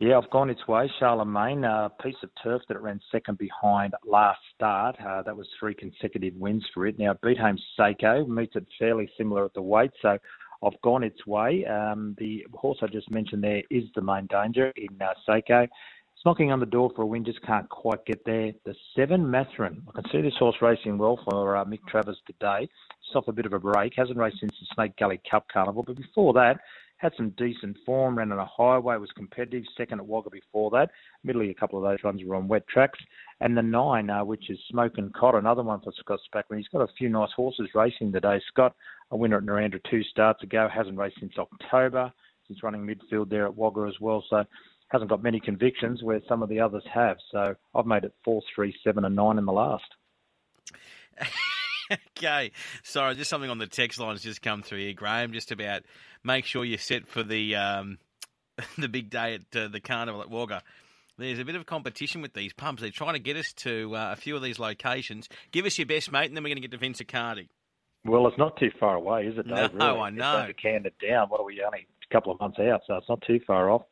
Yeah, 0.05 0.19
I've 0.19 0.29
gone 0.29 0.51
its 0.51 0.69
way. 0.69 0.93
Charlemagne, 1.01 1.64
a 1.64 1.90
piece 2.03 2.23
of 2.23 2.29
turf 2.43 2.61
that 2.69 2.75
it 2.75 2.83
ran 2.83 3.01
second 3.11 3.38
behind 3.38 3.95
last 4.05 4.38
start. 4.55 4.97
Uh, 5.01 5.23
that 5.23 5.35
was 5.35 5.47
three 5.59 5.73
consecutive 5.73 6.35
wins 6.35 6.62
for 6.75 6.87
it. 6.87 6.99
Now, 6.99 7.14
Beathames 7.25 7.62
Seiko 7.79 8.29
meets 8.29 8.55
it 8.55 8.67
fairly 8.79 9.09
similar 9.17 9.47
at 9.47 9.55
the 9.55 9.62
weight, 9.62 9.93
so 10.03 10.19
I've 10.62 10.79
gone 10.83 11.05
its 11.05 11.27
way. 11.27 11.64
Um, 11.64 12.14
the 12.19 12.45
horse 12.53 12.77
I 12.83 12.87
just 12.88 13.11
mentioned 13.11 13.43
there 13.43 13.62
is 13.71 13.85
the 13.95 14.03
main 14.03 14.27
danger 14.27 14.75
in 14.77 14.88
uh, 15.01 15.14
Seiko. 15.27 15.62
It's 15.62 16.25
knocking 16.27 16.53
on 16.53 16.61
the 16.61 16.67
door 16.67 16.90
for 16.95 17.01
a 17.01 17.07
win, 17.07 17.25
just 17.25 17.40
can't 17.40 17.67
quite 17.71 18.05
get 18.05 18.23
there. 18.27 18.53
The 18.67 18.75
seven, 18.95 19.25
Matherin. 19.25 19.85
I 19.88 20.03
can 20.03 20.11
see 20.12 20.21
this 20.21 20.37
horse 20.38 20.57
racing 20.61 20.99
well 20.99 21.19
for 21.25 21.57
uh, 21.57 21.64
Mick 21.64 21.81
Travers 21.88 22.21
today. 22.27 22.64
It's 22.64 23.17
off 23.17 23.29
a 23.29 23.33
bit 23.33 23.47
of 23.47 23.55
a 23.55 23.59
break. 23.59 23.95
Hasn't 23.97 24.19
raced 24.19 24.40
since 24.40 24.53
the 24.61 24.67
Snake 24.75 24.99
Gully 24.99 25.23
Cup 25.31 25.47
Carnival, 25.51 25.83
but 25.83 25.97
before 25.97 26.35
that, 26.35 26.59
had 27.05 27.12
some 27.19 27.35
decent 27.37 27.77
form, 27.85 28.17
ran 28.17 28.33
on 28.33 28.38
a 28.38 28.47
highway, 28.47 28.97
was 28.97 29.11
competitive, 29.14 29.62
second 29.77 30.01
at 30.01 30.07
Wagga 30.07 30.31
before 30.31 30.71
that. 30.71 30.90
Middley, 31.23 31.51
a 31.51 31.55
couple 31.55 31.79
of 31.79 31.85
those 31.85 32.03
runs 32.03 32.25
were 32.25 32.35
on 32.35 32.49
wet 32.49 32.67
tracks. 32.67 32.99
And 33.43 33.55
the 33.55 33.62
nine, 33.62 34.09
uh, 34.09 34.25
which 34.25 34.49
is 34.49 34.59
Smoke 34.71 34.95
and 34.97 35.12
Cot, 35.12 35.35
another 35.35 35.62
one 35.62 35.81
for 35.81 35.93
Scott 36.01 36.19
Spackman. 36.35 36.57
He's 36.57 36.69
got 36.69 36.81
a 36.81 36.93
few 36.97 37.11
nice 37.11 37.29
horses 37.37 37.69
racing 37.75 38.11
today. 38.11 38.40
Scott, 38.49 38.75
a 39.11 39.19
winner 39.19 39.37
at 39.37 39.45
Narrandera 39.45 39.81
two 39.90 40.03
starts 40.05 40.43
ago, 40.43 40.67
hasn't 40.75 40.97
raced 40.97 41.21
since 41.21 41.35
October. 41.37 42.11
He's 42.49 42.62
running 42.62 42.87
midfield 42.87 43.29
there 43.29 43.45
at 43.45 43.55
Wagga 43.55 43.87
as 43.87 44.01
well, 44.01 44.25
so 44.31 44.43
hasn't 44.88 45.11
got 45.11 45.23
many 45.23 45.40
convictions 45.40 46.03
where 46.03 46.23
some 46.27 46.43
of 46.43 46.49
the 46.49 46.61
others 46.61 46.85
have. 46.90 47.19
So 47.31 47.55
I've 47.75 47.85
made 47.85 48.05
it 48.05 48.14
four, 48.25 48.40
three, 48.55 48.75
seven, 48.83 49.05
and 49.05 49.14
nine 49.14 49.37
in 49.37 49.45
the 49.45 49.53
last. 49.53 49.85
okay. 52.18 52.52
Sorry, 52.83 53.14
just 53.14 53.30
something 53.30 53.50
on 53.50 53.59
the 53.59 53.66
text 53.66 53.98
lines 53.98 54.22
just 54.22 54.42
come 54.42 54.62
through 54.62 54.78
here, 54.78 54.92
Graham. 54.92 55.33
Just 55.33 55.52
about 55.52 55.83
make 56.22 56.44
sure 56.44 56.64
you're 56.64 56.78
set 56.78 57.09
for 57.09 57.22
the 57.22 57.57
um, 57.57 57.98
the 58.78 58.88
big 58.88 59.11
day 59.11 59.35
at 59.35 59.57
uh, 59.57 59.68
the 59.68 59.80
carnival 59.80 60.22
at 60.22 60.30
Wagga. 60.30 60.62
There's 61.16 61.38
a 61.38 61.44
bit 61.44 61.54
of 61.54 61.64
competition 61.64 62.22
with 62.22 62.35
these 62.35 62.52
pumps. 62.52 62.83
They're 62.83 62.90
trying 62.90 63.12
to 63.14 63.20
get 63.20 63.37
us 63.37 63.52
to 63.59 63.94
uh, 63.94 64.12
a 64.12 64.16
few 64.16 64.35
of 64.35 64.42
these 64.42 64.59
locations. 64.59 65.28
Give 65.52 65.64
us 65.64 65.78
your 65.78 65.87
best, 65.87 66.11
mate, 66.11 66.26
and 66.26 66.37
then 66.37 66.42
we're 66.42 66.48
going 66.48 66.57
to 66.57 66.68
get 66.68 66.72
to 66.72 66.78
Vince 66.78 67.00
Accardi. 67.00 67.46
Well, 68.04 68.26
it's 68.26 68.37
not 68.37 68.57
too 68.57 68.70
far 68.80 68.96
away, 68.96 69.26
is 69.28 69.38
it, 69.38 69.46
Dave? 69.48 69.72
No, 69.74 69.92
really? 69.92 70.00
I 70.00 70.11
know. 70.11 70.46
It's 70.48 70.59
only 70.64 70.88
it 70.88 70.94
down. 71.09 71.28
What 71.28 71.40
are 71.40 71.44
we 71.44 71.62
only 71.64 71.87
a 72.11 72.12
couple 72.12 72.33
of 72.33 72.40
months 72.40 72.59
out, 72.59 72.83
so 72.87 72.96
it's 72.96 73.09
not 73.09 73.22
too 73.26 73.40
far 73.46 73.70
off. 73.70 73.83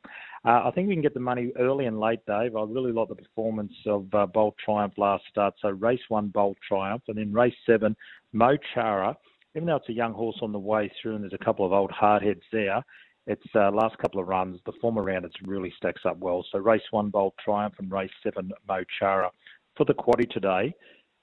Uh, 0.45 0.63
I 0.65 0.73
think 0.75 0.89
we 0.89 0.95
can 0.95 1.03
get 1.03 1.15
the 1.15 1.21
money 1.21 1.53
early 1.59 1.87
and 1.87 2.01
late, 2.01 2.19
Dave. 2.27 2.57
I 2.57 2.63
really 2.63 2.91
like 2.91 3.09
the 3.09 3.15
performance 3.15 3.73
of 3.87 4.13
uh, 4.13 4.27
Bold 4.27 4.55
Triumph 4.65 4.95
last 4.97 5.23
start. 5.31 5.55
So 5.63 5.69
race 5.69 6.01
one, 6.09 6.29
Bold 6.29 6.57
Triumph, 6.67 7.05
and 7.07 7.17
then 7.17 7.33
race 7.33 7.55
seven, 7.65 7.97
Mochara. 8.35 9.15
Even 9.55 9.67
though 9.67 9.77
it's 9.77 9.89
a 9.89 9.93
young 9.93 10.13
horse 10.13 10.39
on 10.43 10.51
the 10.51 10.59
way 10.59 10.91
through, 11.01 11.15
and 11.15 11.23
there's 11.23 11.33
a 11.33 11.45
couple 11.45 11.65
of 11.65 11.73
old 11.73 11.93
hardheads 11.93 12.43
there, 12.51 12.83
its 13.27 13.45
uh, 13.55 13.71
last 13.71 13.97
couple 13.99 14.21
of 14.21 14.27
runs, 14.27 14.59
the 14.67 14.73
form 14.81 14.99
around 14.99 15.25
it 15.25 15.33
really 15.45 15.73
stacks 15.77 16.03
up 16.05 16.19
well. 16.19 16.45
So 16.51 16.59
race 16.59 16.83
one, 16.91 17.11
Bold 17.11 17.35
Triumph, 17.45 17.75
and 17.79 17.93
race 17.93 18.11
seven, 18.25 18.51
Mochara. 18.69 19.29
For 19.77 19.85
the 19.85 19.95
quaddy 19.95 20.29
today, 20.29 20.75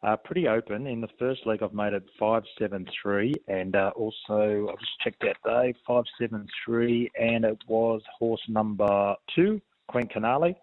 uh, 0.04 0.16
pretty 0.16 0.48
open. 0.48 0.88
In 0.88 1.02
the 1.02 1.10
first 1.18 1.46
leg, 1.46 1.62
I've 1.62 1.74
made 1.74 1.94
it 1.94 2.04
five 2.20 2.44
seven 2.58 2.86
three, 3.02 3.34
and 3.48 3.76
uh, 3.76 3.92
also 3.96 4.68
I've 4.72 4.80
just 4.80 5.00
checked 5.04 5.22
that 5.22 5.38
day 5.46 5.74
five 5.86 6.06
seven 6.20 6.48
three, 6.66 7.12
and 7.20 7.44
it 7.44 7.58
was 7.68 8.02
horse 8.18 8.42
number 8.48 9.16
two, 9.36 9.62
Queen 9.88 10.08
Canale. 10.08 10.56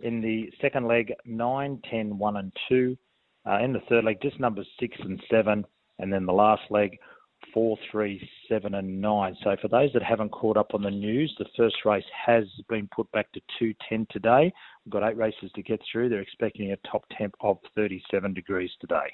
In 0.00 0.20
the 0.20 0.50
second 0.60 0.86
leg, 0.86 1.12
nine, 1.24 1.80
ten, 1.90 2.18
one, 2.18 2.36
and 2.36 2.52
two. 2.68 2.96
Uh, 3.46 3.58
in 3.58 3.72
the 3.72 3.80
third 3.88 4.04
leg, 4.04 4.18
just 4.22 4.40
numbers 4.40 4.66
six 4.80 4.96
and 5.00 5.22
seven, 5.30 5.64
and 5.98 6.12
then 6.12 6.26
the 6.26 6.32
last 6.32 6.62
leg, 6.70 6.98
four, 7.54 7.78
three, 7.90 8.28
seven, 8.48 8.74
and 8.74 9.00
nine. 9.00 9.36
So 9.42 9.56
for 9.62 9.68
those 9.68 9.90
that 9.94 10.02
haven't 10.02 10.30
caught 10.30 10.56
up 10.56 10.74
on 10.74 10.82
the 10.82 10.90
news, 10.90 11.34
the 11.38 11.46
first 11.56 11.76
race 11.84 12.04
has 12.26 12.44
been 12.68 12.88
put 12.94 13.10
back 13.12 13.32
to 13.32 13.40
210 13.58 14.08
today. 14.10 14.52
We've 14.84 14.92
got 14.92 15.08
eight 15.08 15.16
races 15.16 15.50
to 15.54 15.62
get 15.62 15.80
through. 15.90 16.08
They're 16.08 16.20
expecting 16.20 16.72
a 16.72 16.76
top 16.90 17.04
temp 17.16 17.34
of 17.40 17.58
37 17.76 18.34
degrees 18.34 18.70
today. 18.80 19.06